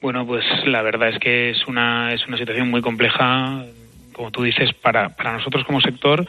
Bueno, 0.00 0.26
pues 0.26 0.44
la 0.66 0.82
verdad 0.82 1.10
es 1.10 1.18
que 1.18 1.50
es 1.50 1.66
una, 1.66 2.12
es 2.12 2.26
una 2.26 2.36
situación 2.38 2.70
muy 2.70 2.82
compleja, 2.82 3.64
como 4.14 4.30
tú 4.30 4.42
dices, 4.42 4.72
para, 4.72 5.10
para 5.10 5.34
nosotros 5.34 5.64
como 5.64 5.82
sector, 5.82 6.26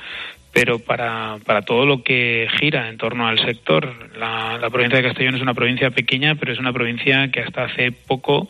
pero 0.51 0.79
para, 0.79 1.37
para 1.45 1.61
todo 1.61 1.85
lo 1.85 2.03
que 2.03 2.47
gira 2.59 2.89
en 2.89 2.97
torno 2.97 3.27
al 3.27 3.39
sector. 3.39 4.09
La, 4.17 4.57
la 4.57 4.69
provincia 4.69 4.97
de 4.97 5.07
Castellón 5.07 5.35
es 5.35 5.41
una 5.41 5.53
provincia 5.53 5.91
pequeña, 5.91 6.35
pero 6.35 6.51
es 6.51 6.59
una 6.59 6.73
provincia 6.73 7.29
que 7.29 7.41
hasta 7.41 7.65
hace 7.65 7.91
poco 7.91 8.49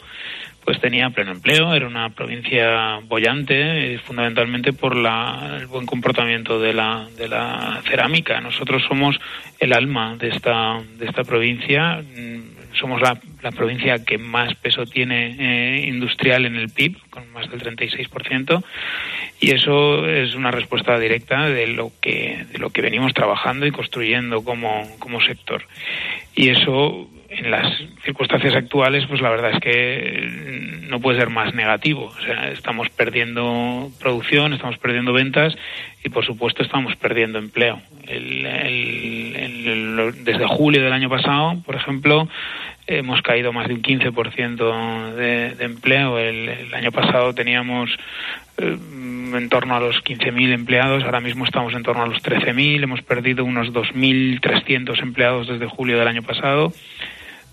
pues 0.66 0.82
tenía 0.82 1.12
pleno 1.12 1.32
empleo, 1.32 1.76
era 1.76 1.86
una 1.86 2.10
provincia 2.10 3.00
bollante, 3.08 3.94
eh, 3.94 4.00
fundamentalmente 4.00 4.74
por 4.74 4.96
la, 4.96 5.58
el 5.60 5.68
buen 5.68 5.86
comportamiento 5.86 6.60
de 6.60 6.74
la, 6.74 7.08
de 7.18 7.28
la 7.28 7.82
cerámica. 7.88 8.42
Nosotros 8.42 8.84
somos 8.88 9.16
el 9.60 9.74
alma 9.74 10.16
de 10.18 10.30
esta, 10.30 10.82
de 10.98 11.06
esta 11.06 11.24
provincia, 11.24 12.02
mm, 12.02 12.55
somos 12.80 13.02
la, 13.02 13.18
la 13.42 13.52
provincia 13.52 14.04
que 14.06 14.18
más 14.18 14.54
peso 14.56 14.86
tiene 14.86 15.36
eh, 15.40 15.86
industrial 15.88 16.46
en 16.46 16.56
el 16.56 16.70
PIB, 16.70 16.98
con 17.10 17.32
más 17.34 17.50
del 17.50 17.62
36%, 17.62 18.64
y 19.40 19.52
eso 19.52 20.08
es 20.08 20.36
una 20.36 20.52
respuesta 20.52 20.98
directa 21.00 21.50
de 21.50 21.68
lo 21.68 21.92
que, 22.02 22.46
de 22.52 22.58
lo 22.60 22.70
que 22.70 22.82
venimos 22.82 23.14
trabajando 23.14 23.66
y 23.66 23.72
construyendo 23.72 24.44
como, 24.44 24.88
como 25.00 25.22
sector. 25.22 25.64
Y 26.36 26.50
eso 26.50 27.10
en 27.30 27.52
las 27.52 27.66
circunstancias 28.04 28.56
actuales, 28.56 29.06
pues 29.08 29.20
la 29.20 29.30
verdad 29.30 29.52
es 29.52 29.60
que 29.60 30.80
no 30.88 31.02
puede 31.02 31.20
ser 31.20 31.30
más 31.30 31.54
negativo. 31.54 32.06
O 32.18 32.22
sea, 32.24 32.50
estamos 32.52 32.90
perdiendo 32.90 33.90
producción, 34.00 34.54
estamos 34.54 34.78
perdiendo 34.78 35.12
ventas 35.12 35.58
y, 36.04 36.10
por 36.10 36.26
supuesto, 36.26 36.64
estamos 36.64 36.96
perdiendo 36.96 37.38
empleo. 37.40 37.82
El- 38.08 38.46
el- 38.46 39.36
el- 39.36 40.24
desde 40.24 40.46
julio 40.48 40.82
del 40.84 40.94
año 40.94 41.10
pasado, 41.10 41.62
por 41.66 41.76
ejemplo, 41.76 42.30
hemos 42.88 43.22
caído 43.22 43.52
más 43.54 43.68
de 43.68 43.74
un 43.74 43.82
15% 43.82 45.14
de, 45.14 45.56
de 45.56 45.66
empleo. 45.66 46.20
El, 46.20 46.50
el 46.50 46.74
año 46.74 46.92
pasado 46.92 47.34
teníamos 47.34 47.90
eh, 48.58 48.78
en 49.34 49.50
torno 49.50 49.76
a 49.76 49.80
los 49.80 50.04
15.000 50.04 50.54
empleados, 50.54 51.04
ahora 51.04 51.20
mismo 51.20 51.44
estamos 51.46 51.74
en 51.74 51.84
torno 51.84 52.04
a 52.04 52.08
los 52.08 52.22
13.000, 52.24 52.84
hemos 52.84 53.02
perdido 53.02 53.44
unos 53.44 53.74
2.300 53.74 55.02
empleados 55.02 55.48
desde 55.48 55.66
julio 55.66 56.00
del 56.00 56.08
año 56.08 56.24
pasado. 56.24 56.72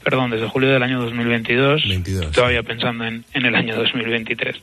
perdón, 0.05 0.31
desde 0.31 0.47
julio 0.47 0.71
del 0.71 0.83
año 0.83 1.01
2022, 1.01 1.89
22. 1.89 2.33
todavía 2.33 2.63
pensando 2.63 3.05
en, 3.05 3.25
en 3.35 3.47
el 3.47 3.55
año 3.57 3.75
2023. 3.75 4.61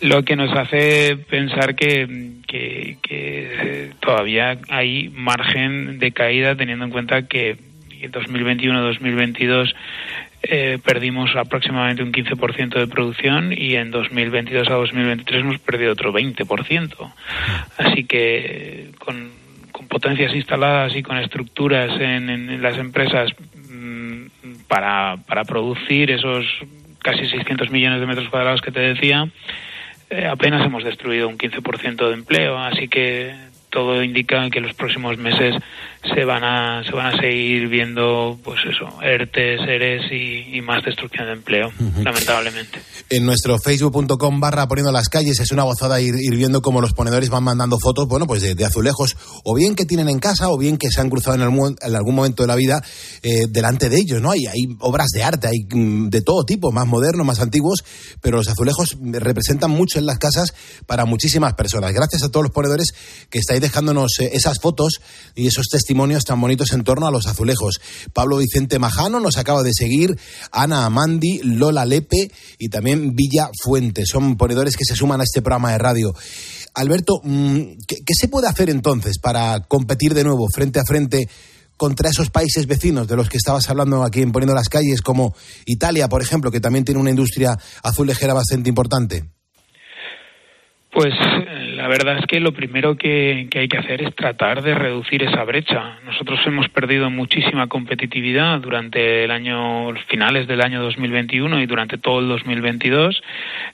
Lo 0.00 0.22
que 0.24 0.36
nos 0.36 0.50
hace 0.56 1.16
pensar 1.28 1.74
que, 1.74 2.06
que, 2.46 2.96
que, 3.02 3.52
eh, 3.60 3.90
todavía 4.00 4.58
hay 4.70 5.10
margen 5.10 5.98
de 5.98 6.12
caída 6.12 6.56
teniendo 6.56 6.86
en 6.86 6.90
cuenta 6.90 7.26
que 7.26 7.69
en 8.04 8.12
2021-2022 8.12 9.74
eh, 10.42 10.78
perdimos 10.82 11.36
aproximadamente 11.36 12.02
un 12.02 12.12
15% 12.12 12.78
de 12.78 12.86
producción 12.86 13.52
y 13.52 13.76
en 13.76 13.90
2022 13.90 14.68
a 14.68 14.74
2023 14.74 15.42
hemos 15.42 15.58
perdido 15.58 15.92
otro 15.92 16.12
20%. 16.12 17.12
Así 17.76 18.04
que 18.04 18.90
con, 18.98 19.38
potencias 19.88 20.34
instaladas 20.34 20.94
y 20.94 21.02
con 21.02 21.18
estructuras 21.18 22.00
en, 22.00 22.30
en 22.30 22.62
las 22.62 22.78
empresas 22.78 23.30
mm, 23.70 24.26
para, 24.68 25.16
para 25.26 25.44
producir 25.44 26.10
esos 26.10 26.46
casi 27.00 27.26
600 27.28 27.70
millones 27.70 28.00
de 28.00 28.06
metros 28.06 28.28
cuadrados 28.28 28.60
que 28.60 28.70
te 28.70 28.80
decía, 28.80 29.28
eh, 30.10 30.26
apenas 30.26 30.64
hemos 30.66 30.84
destruido 30.84 31.28
un 31.28 31.38
15% 31.38 32.08
de 32.08 32.14
empleo. 32.14 32.58
Así 32.58 32.88
que 32.88 33.34
todo 33.70 34.02
indica 34.02 34.48
que 34.50 34.60
los 34.60 34.74
próximos 34.74 35.16
meses 35.18 35.54
se 36.02 36.24
van 36.24 36.42
a 36.42 36.82
se 36.84 36.92
van 36.92 37.14
a 37.14 37.20
seguir 37.20 37.68
viendo 37.68 38.38
pues 38.42 38.60
eso 38.64 39.02
ERTES, 39.02 39.60
ERES 39.68 40.12
y, 40.12 40.56
y 40.56 40.60
más 40.62 40.82
destrucción 40.84 41.26
de 41.26 41.32
empleo 41.34 41.70
lamentablemente 42.02 42.80
En 43.10 43.26
nuestro 43.26 43.58
facebook.com 43.58 44.40
barra 44.40 44.66
poniendo 44.66 44.92
las 44.92 45.08
calles 45.08 45.38
es 45.40 45.50
una 45.52 45.64
gozada 45.64 46.00
ir, 46.00 46.14
ir 46.18 46.36
viendo 46.36 46.62
cómo 46.62 46.80
los 46.80 46.94
ponedores 46.94 47.28
van 47.28 47.44
mandando 47.44 47.78
fotos, 47.78 48.08
bueno, 48.08 48.26
pues 48.26 48.42
de, 48.42 48.54
de 48.54 48.64
azulejos, 48.64 49.16
o 49.44 49.54
bien 49.54 49.74
que 49.74 49.84
tienen 49.84 50.08
en 50.08 50.18
casa, 50.18 50.50
o 50.50 50.56
bien 50.56 50.76
que 50.78 50.90
se 50.90 51.00
han 51.00 51.10
cruzado 51.10 51.36
en 51.36 51.42
algún, 51.42 51.76
en 51.80 51.94
algún 51.94 52.14
momento 52.14 52.42
de 52.42 52.46
la 52.46 52.54
vida 52.54 52.82
eh, 53.22 53.46
delante 53.48 53.88
de 53.88 53.96
ellos, 53.96 54.22
¿no? 54.22 54.30
Hay, 54.30 54.46
hay 54.46 54.76
obras 54.78 55.08
de 55.12 55.22
arte, 55.22 55.48
hay 55.48 55.66
mm, 55.68 56.08
de 56.08 56.22
todo 56.22 56.44
tipo, 56.44 56.72
más 56.72 56.86
modernos, 56.86 57.26
más 57.26 57.40
antiguos, 57.40 57.84
pero 58.20 58.38
los 58.38 58.48
azulejos 58.48 58.96
representan 59.02 59.70
mucho 59.70 59.98
en 59.98 60.06
las 60.06 60.18
casas 60.18 60.54
para 60.86 61.04
muchísimas 61.04 61.54
personas. 61.54 61.92
Gracias 61.92 62.22
a 62.22 62.30
todos 62.30 62.44
los 62.44 62.52
ponedores 62.52 62.94
que 63.28 63.38
estáis 63.38 63.60
dejándonos 63.60 64.18
eh, 64.20 64.30
esas 64.32 64.60
fotos 64.60 65.00
y 65.34 65.46
esos 65.46 65.66
testimonios 65.66 65.89
tan 66.26 66.40
bonitos 66.40 66.72
en 66.72 66.84
torno 66.84 67.06
a 67.06 67.10
los 67.10 67.26
azulejos. 67.26 67.80
Pablo 68.12 68.38
Vicente 68.38 68.78
Majano 68.78 69.20
nos 69.20 69.36
acaba 69.36 69.62
de 69.62 69.72
seguir, 69.72 70.16
Ana 70.52 70.84
Amandi, 70.84 71.40
Lola 71.42 71.84
Lepe 71.84 72.30
y 72.58 72.68
también 72.68 73.14
Villa 73.14 73.50
Fuente. 73.62 74.04
Son 74.06 74.36
ponedores 74.36 74.76
que 74.76 74.84
se 74.84 74.96
suman 74.96 75.20
a 75.20 75.24
este 75.24 75.42
programa 75.42 75.72
de 75.72 75.78
radio. 75.78 76.14
Alberto, 76.74 77.20
mm, 77.22 77.60
¿qué, 77.86 77.96
qué 78.06 78.14
se 78.14 78.28
puede 78.28 78.48
hacer 78.48 78.70
entonces 78.70 79.18
para 79.18 79.60
competir 79.68 80.14
de 80.14 80.24
nuevo 80.24 80.46
frente 80.54 80.78
a 80.78 80.84
frente 80.84 81.28
contra 81.76 82.10
esos 82.10 82.30
países 82.30 82.66
vecinos 82.66 83.08
de 83.08 83.16
los 83.16 83.28
que 83.28 83.38
estabas 83.38 83.70
hablando 83.70 84.04
aquí 84.04 84.20
en 84.20 84.32
Poniendo 84.32 84.54
las 84.54 84.68
Calles, 84.68 85.00
como 85.00 85.34
Italia, 85.64 86.08
por 86.08 86.20
ejemplo, 86.20 86.50
que 86.50 86.60
también 86.60 86.84
tiene 86.84 87.00
una 87.00 87.10
industria 87.10 87.56
azulejera 87.82 88.34
bastante 88.34 88.68
importante? 88.68 89.24
Pues 90.92 91.14
eh, 91.14 91.69
la 91.80 91.88
verdad 91.88 92.18
es 92.18 92.26
que 92.26 92.40
lo 92.40 92.52
primero 92.52 92.94
que, 92.96 93.48
hay 93.54 93.68
que 93.68 93.78
hacer 93.78 94.02
es 94.02 94.14
tratar 94.14 94.60
de 94.60 94.74
reducir 94.74 95.22
esa 95.22 95.44
brecha. 95.44 95.96
Nosotros 96.04 96.38
hemos 96.44 96.68
perdido 96.68 97.08
muchísima 97.08 97.68
competitividad 97.68 98.60
durante 98.60 99.24
el 99.24 99.30
año, 99.30 99.94
finales 100.08 100.46
del 100.46 100.60
año 100.60 100.82
2021 100.82 101.58
y 101.62 101.64
durante 101.64 101.96
todo 101.96 102.20
el 102.20 102.28
2022. 102.28 103.22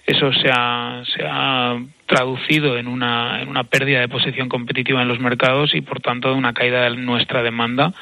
Eso 0.07 0.33
se 0.35 0.49
ha, 0.53 1.03
se 1.17 1.25
ha 1.27 1.83
traducido 2.07 2.79
en 2.79 2.87
una, 2.87 3.43
en 3.43 3.49
una 3.49 3.65
pérdida 3.65 3.99
de 3.99 4.09
posición 4.09 4.49
competitiva 4.49 5.03
en 5.03 5.09
los 5.09 5.19
mercados 5.19 5.75
y 5.75 5.81
por 5.81 6.01
tanto 6.01 6.33
una 6.33 6.53
caída 6.53 6.83
de 6.83 6.97
nuestra 6.97 7.43
demanda 7.43 7.93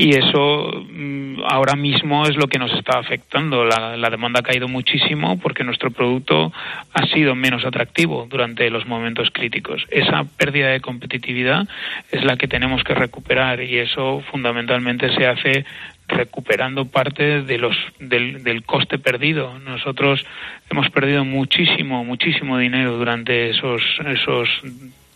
y 0.00 0.16
eso 0.16 0.86
mm, 0.90 1.42
ahora 1.46 1.76
mismo 1.76 2.24
es 2.24 2.34
lo 2.34 2.46
que 2.46 2.58
nos 2.58 2.72
está 2.72 2.98
afectando. 2.98 3.66
La, 3.66 4.08
demanda 4.08 4.40
ha 4.40 4.42
caído 4.42 4.66
muchísimo 4.66 5.38
porque 5.38 5.62
nuestro 5.62 5.90
producto 5.90 6.50
ha 6.94 7.06
sido 7.08 7.34
menos 7.34 7.66
atractivo 7.66 8.26
durante 8.30 8.70
los 8.70 8.86
momentos 8.86 9.19
críticos. 9.30 9.84
Esa 9.90 10.24
pérdida 10.24 10.68
de 10.68 10.80
competitividad 10.80 11.68
es 12.10 12.24
la 12.24 12.36
que 12.36 12.48
tenemos 12.48 12.82
que 12.84 12.94
recuperar 12.94 13.60
y 13.60 13.78
eso 13.78 14.22
fundamentalmente 14.30 15.14
se 15.14 15.26
hace 15.26 15.64
recuperando 16.08 16.86
parte 16.86 17.42
de 17.42 17.58
los 17.58 17.76
del, 17.98 18.42
del, 18.42 18.64
coste 18.64 18.98
perdido. 18.98 19.58
Nosotros 19.58 20.24
hemos 20.70 20.88
perdido 20.90 21.24
muchísimo, 21.24 22.04
muchísimo 22.04 22.58
dinero 22.58 22.96
durante 22.96 23.50
esos 23.50 23.82
esos 24.06 24.48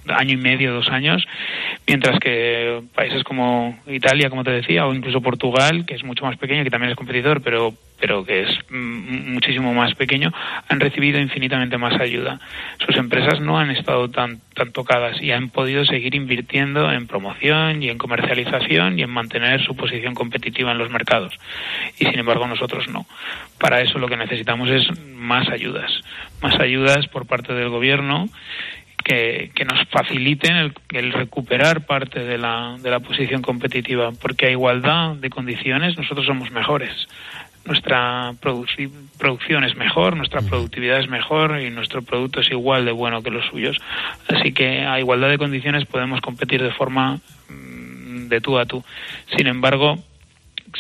año 0.09 0.35
y 0.35 0.37
medio, 0.37 0.73
dos 0.73 0.89
años, 0.89 1.27
mientras 1.87 2.19
que 2.19 2.83
países 2.95 3.25
como 3.25 3.79
Italia, 3.87 4.31
como 4.31 4.45
te 4.45 4.51
decía, 4.51 4.87
o 4.87 4.95
incluso 4.95 5.21
Portugal, 5.21 5.85
que 5.87 5.95
es 5.95 6.05
mucho 6.05 6.25
más 6.25 6.37
pequeño, 6.37 6.65
que 6.65 6.71
también 6.71 6.91
es 6.91 6.97
competidor, 6.97 7.43
pero, 7.43 7.75
pero 8.01 8.25
que 8.25 8.43
es 8.43 8.71
muchísimo 8.71 9.73
más 9.75 9.95
pequeño, 9.95 10.33
han 10.69 10.81
recibido 10.81 11.21
infinitamente 11.21 11.79
más 11.79 12.01
ayuda. 12.01 12.41
Sus 12.85 12.97
empresas 12.97 13.41
no 13.41 13.59
han 13.59 13.71
estado 13.71 14.11
tan, 14.11 14.41
tan 14.55 14.73
tocadas 14.73 15.21
y 15.23 15.33
han 15.33 15.51
podido 15.51 15.85
seguir 15.85 16.15
invirtiendo 16.15 16.91
en 16.93 17.07
promoción 17.07 17.83
y 17.83 17.89
en 17.89 17.99
comercialización 17.99 18.99
y 18.99 19.03
en 19.03 19.11
mantener 19.11 19.65
su 19.65 19.77
posición 19.77 20.15
competitiva 20.15 20.73
en 20.73 20.79
los 20.79 20.91
mercados. 20.91 21.35
Y 21.99 22.07
sin 22.07 22.19
embargo 22.19 22.47
nosotros 22.47 22.89
no. 22.89 23.07
Para 23.59 23.81
eso 23.81 23.99
lo 23.99 24.09
que 24.09 24.17
necesitamos 24.17 24.69
es 24.71 24.87
más 25.01 25.49
ayudas, 25.49 25.91
más 26.43 26.59
ayudas 26.61 27.07
por 27.09 27.27
parte 27.27 27.55
del 27.55 27.69
gobierno 27.69 28.29
que, 29.05 29.51
que, 29.55 29.65
nos 29.65 29.87
faciliten 29.89 30.57
el, 30.57 30.73
el, 30.93 31.13
recuperar 31.13 31.87
parte 31.87 32.21
de 32.21 32.39
la, 32.39 32.77
de 32.81 32.91
la 32.91 33.01
posición 33.01 33.43
competitiva, 33.43 34.11
porque 34.21 34.47
a 34.47 34.51
igualdad 34.51 35.15
de 35.15 35.31
condiciones 35.31 35.97
nosotros 35.97 36.27
somos 36.27 36.51
mejores. 36.51 37.07
Nuestra 37.65 38.33
produ 38.41 38.67
producción 39.19 39.65
es 39.65 39.75
mejor, 39.77 40.17
nuestra 40.17 40.43
productividad 40.43 41.01
es 41.01 41.09
mejor 41.09 41.61
y 41.61 41.71
nuestro 41.71 42.03
producto 42.03 42.41
es 42.41 42.51
igual 42.51 42.85
de 42.85 42.93
bueno 42.93 43.23
que 43.23 43.31
los 43.31 43.47
suyos. 43.47 43.79
Así 44.29 44.53
que 44.53 44.81
a 44.81 44.99
igualdad 44.99 45.31
de 45.31 45.39
condiciones 45.39 45.87
podemos 45.87 46.21
competir 46.21 46.63
de 46.63 46.73
forma 46.73 47.21
mmm, 47.49 48.29
de 48.29 48.41
tú 48.41 48.59
a 48.59 48.67
tú. 48.67 48.85
Sin 49.37 49.47
embargo, 49.47 49.99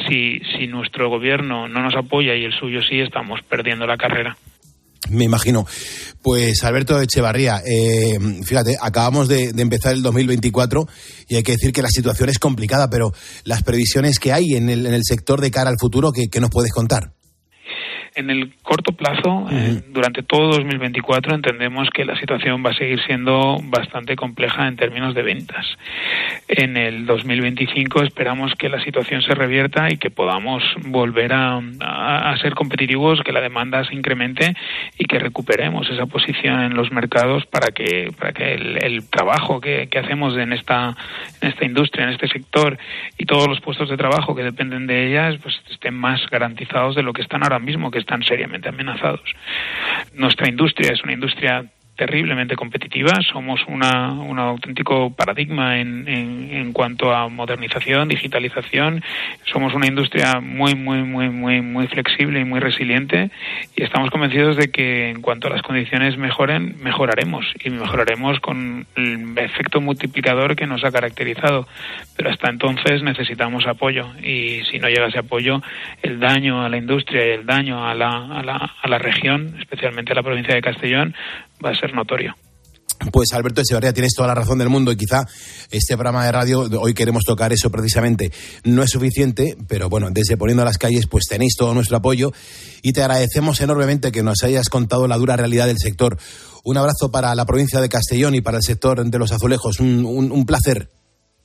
si, 0.08 0.40
si 0.56 0.66
nuestro 0.66 1.08
gobierno 1.08 1.68
no 1.68 1.82
nos 1.82 1.94
apoya 1.94 2.34
y 2.34 2.44
el 2.44 2.52
suyo 2.52 2.82
sí, 2.82 3.00
estamos 3.00 3.42
perdiendo 3.42 3.86
la 3.86 3.96
carrera. 3.96 4.36
Me 5.10 5.24
imagino. 5.24 5.66
Pues 6.22 6.64
Alberto 6.64 7.00
Echevarría, 7.00 7.62
eh, 7.66 8.18
fíjate, 8.44 8.76
acabamos 8.80 9.28
de, 9.28 9.52
empezar 9.56 9.92
el 9.92 10.02
2024 10.02 10.88
y 11.28 11.36
hay 11.36 11.42
que 11.42 11.52
decir 11.52 11.72
que 11.72 11.82
la 11.82 11.88
situación 11.88 12.30
es 12.30 12.38
complicada, 12.38 12.88
pero 12.88 13.12
las 13.44 13.62
previsiones 13.62 14.18
que 14.18 14.32
hay 14.32 14.54
en 14.54 14.70
el, 14.70 14.86
en 14.86 14.94
el 14.94 15.02
sector 15.04 15.40
de 15.40 15.50
cara 15.50 15.70
al 15.70 15.78
futuro, 15.78 16.12
¿qué, 16.12 16.28
qué 16.28 16.40
nos 16.40 16.50
puedes 16.50 16.72
contar? 16.72 17.12
En 18.16 18.30
el 18.30 18.54
corto 18.62 18.92
plazo, 18.92 19.28
uh 19.28 19.48
-huh. 19.48 19.78
eh, 19.78 19.82
durante 19.88 20.22
todo 20.22 20.50
2024, 20.50 21.34
entendemos 21.34 21.88
que 21.90 22.04
la 22.04 22.16
situación 22.18 22.62
va 22.64 22.70
a 22.70 22.74
seguir 22.74 23.00
siendo 23.06 23.58
bastante 23.64 24.14
compleja 24.14 24.68
en 24.68 24.76
términos 24.76 25.14
de 25.14 25.22
ventas. 25.22 25.66
En 26.46 26.76
el 26.76 27.06
2025 27.06 28.02
esperamos 28.02 28.54
que 28.54 28.68
la 28.68 28.82
situación 28.84 29.22
se 29.22 29.34
revierta 29.34 29.90
y 29.90 29.96
que 29.96 30.10
podamos 30.10 30.62
volver 30.86 31.32
a, 31.32 31.60
a, 31.80 32.30
a 32.30 32.36
ser 32.38 32.54
competitivos, 32.54 33.20
que 33.24 33.32
la 33.32 33.40
demanda 33.40 33.84
se 33.84 33.94
incremente 33.94 34.54
y 34.98 35.06
que 35.06 35.18
recuperemos 35.18 35.88
esa 35.90 36.06
posición 36.06 36.60
en 36.62 36.74
los 36.74 36.92
mercados 36.92 37.46
para 37.46 37.68
que, 37.72 38.12
para 38.18 38.32
que 38.32 38.54
el, 38.54 38.84
el 38.84 39.10
trabajo 39.10 39.60
que, 39.60 39.88
que, 39.90 39.98
hacemos 39.98 40.36
en 40.36 40.52
esta, 40.52 40.96
en 41.40 41.48
esta 41.48 41.64
industria, 41.64 42.04
en 42.04 42.10
este 42.10 42.28
sector 42.28 42.78
y 43.18 43.26
todos 43.26 43.48
los 43.48 43.60
puestos 43.60 43.88
de 43.88 43.96
trabajo 43.96 44.34
que 44.34 44.42
dependen 44.42 44.86
de 44.86 45.08
ellas, 45.08 45.36
pues 45.42 45.54
estén 45.70 45.94
más 45.94 46.20
garantizados 46.30 46.94
de 46.94 47.02
lo 47.02 47.12
que 47.12 47.22
están 47.22 47.42
ahora 47.42 47.58
mismo, 47.58 47.90
que 47.90 48.03
están 48.04 48.22
seriamente 48.22 48.68
amenazados. 48.68 49.28
Nuestra 50.12 50.48
industria 50.48 50.92
es 50.92 51.02
una 51.02 51.14
industria 51.14 51.64
terriblemente 51.96 52.56
competitiva. 52.56 53.12
Somos 53.22 53.60
una, 53.68 54.12
un 54.12 54.38
auténtico 54.38 55.10
paradigma 55.10 55.78
en, 55.78 56.08
en, 56.08 56.72
cuanto 56.72 57.14
a 57.14 57.28
modernización, 57.28 58.08
digitalización. 58.08 59.02
Somos 59.44 59.74
una 59.74 59.86
industria 59.86 60.40
muy, 60.40 60.74
muy, 60.74 61.02
muy, 61.02 61.28
muy, 61.28 61.60
muy 61.60 61.86
flexible 61.86 62.40
y 62.40 62.44
muy 62.44 62.58
resiliente. 62.58 63.30
Y 63.76 63.84
estamos 63.84 64.10
convencidos 64.10 64.56
de 64.56 64.70
que 64.70 65.10
en 65.10 65.22
cuanto 65.22 65.46
a 65.46 65.50
las 65.50 65.62
condiciones 65.62 66.16
mejoren, 66.16 66.76
mejoraremos. 66.82 67.46
Y 67.62 67.70
mejoraremos 67.70 68.40
con 68.40 68.86
el 68.96 69.38
efecto 69.38 69.80
multiplicador 69.80 70.56
que 70.56 70.66
nos 70.66 70.84
ha 70.84 70.90
caracterizado. 70.90 71.68
Pero 72.16 72.30
hasta 72.30 72.50
entonces 72.50 73.02
necesitamos 73.02 73.66
apoyo. 73.66 74.08
Y 74.20 74.62
si 74.70 74.78
no 74.80 74.88
llega 74.88 75.06
ese 75.06 75.20
apoyo, 75.20 75.62
el 76.02 76.18
daño 76.18 76.64
a 76.64 76.68
la 76.68 76.76
industria 76.76 77.26
y 77.26 77.30
el 77.30 77.46
daño 77.46 77.86
a 77.86 77.94
la, 77.94 78.10
a 78.10 78.42
la, 78.42 78.74
a 78.82 78.88
la 78.88 78.98
región, 78.98 79.56
especialmente 79.60 80.12
a 80.12 80.16
la 80.16 80.22
provincia 80.22 80.54
de 80.54 80.62
Castellón, 80.62 81.14
va 81.64 81.70
a 81.70 81.74
ser 81.74 81.94
notorio. 81.94 82.34
Pues 83.12 83.32
Alberto 83.32 83.60
Echevarría, 83.60 83.92
tienes 83.92 84.14
toda 84.14 84.28
la 84.28 84.34
razón 84.34 84.58
del 84.58 84.68
mundo 84.68 84.92
y 84.92 84.96
quizá 84.96 85.26
este 85.70 85.94
programa 85.94 86.24
de 86.24 86.32
radio, 86.32 86.68
hoy 86.80 86.94
queremos 86.94 87.24
tocar 87.24 87.52
eso 87.52 87.70
precisamente, 87.70 88.32
no 88.64 88.82
es 88.82 88.90
suficiente, 88.90 89.56
pero 89.68 89.88
bueno, 89.88 90.08
desde 90.10 90.36
Poniendo 90.36 90.62
a 90.62 90.64
las 90.64 90.78
Calles 90.78 91.06
pues 91.06 91.24
tenéis 91.28 91.54
todo 91.56 91.74
nuestro 91.74 91.96
apoyo 91.96 92.32
y 92.82 92.92
te 92.92 93.02
agradecemos 93.02 93.60
enormemente 93.60 94.12
que 94.12 94.22
nos 94.22 94.42
hayas 94.42 94.68
contado 94.68 95.06
la 95.06 95.18
dura 95.18 95.36
realidad 95.36 95.66
del 95.66 95.78
sector. 95.78 96.18
Un 96.64 96.78
abrazo 96.78 97.10
para 97.10 97.34
la 97.34 97.44
provincia 97.44 97.80
de 97.80 97.88
Castellón 97.88 98.36
y 98.36 98.40
para 98.40 98.58
el 98.58 98.62
sector 98.62 99.04
de 99.04 99.18
los 99.18 99.32
azulejos, 99.32 99.80
un, 99.80 100.06
un, 100.06 100.32
un 100.32 100.46
placer. 100.46 100.88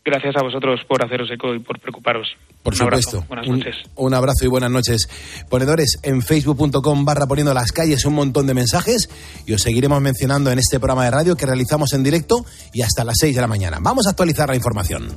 Gracias 0.04 0.36
a 0.38 0.42
vosotros 0.44 0.80
por 0.88 1.04
haceros 1.06 1.30
eco 1.30 1.54
y 1.54 1.60
por 1.60 1.80
preocuparos. 1.80 2.28
Por 2.64 2.74
Un 2.74 2.82
abrazo. 2.82 3.02
supuesto. 3.12 3.28
Buenas 3.28 3.48
Un- 3.48 3.58
noches. 3.60 3.76
Un, 3.96 4.14
abrazo 4.14 4.46
y 4.46 4.48
buenas 4.48 4.72
noches. 4.72 5.08
Ponedores, 5.50 6.00
en 6.04 6.22
facebook.com 6.22 7.06
barra 7.06 7.28
poniendo 7.28 7.54
las 7.54 7.72
calles 7.72 8.06
un 8.06 8.14
montón 8.14 8.48
de 8.48 8.54
mensajes 8.54 9.10
y 9.46 9.54
os 9.54 9.62
seguiremos 9.62 10.02
mencionando 10.02 10.52
en 10.52 10.60
este 10.60 10.80
programa 10.80 11.06
de 11.06 11.12
radio 11.12 11.36
que 11.36 11.46
realizamos 11.46 11.94
en 11.94 12.04
directo 12.04 12.46
y 12.74 12.82
hasta 12.82 13.04
las 13.04 13.18
6 13.20 13.36
de 13.36 13.42
la 13.42 13.48
mañana. 13.48 13.78
Vamos 13.82 14.08
a 14.08 14.12
actualizar 14.12 14.50
la 14.50 14.56
información. 14.56 15.10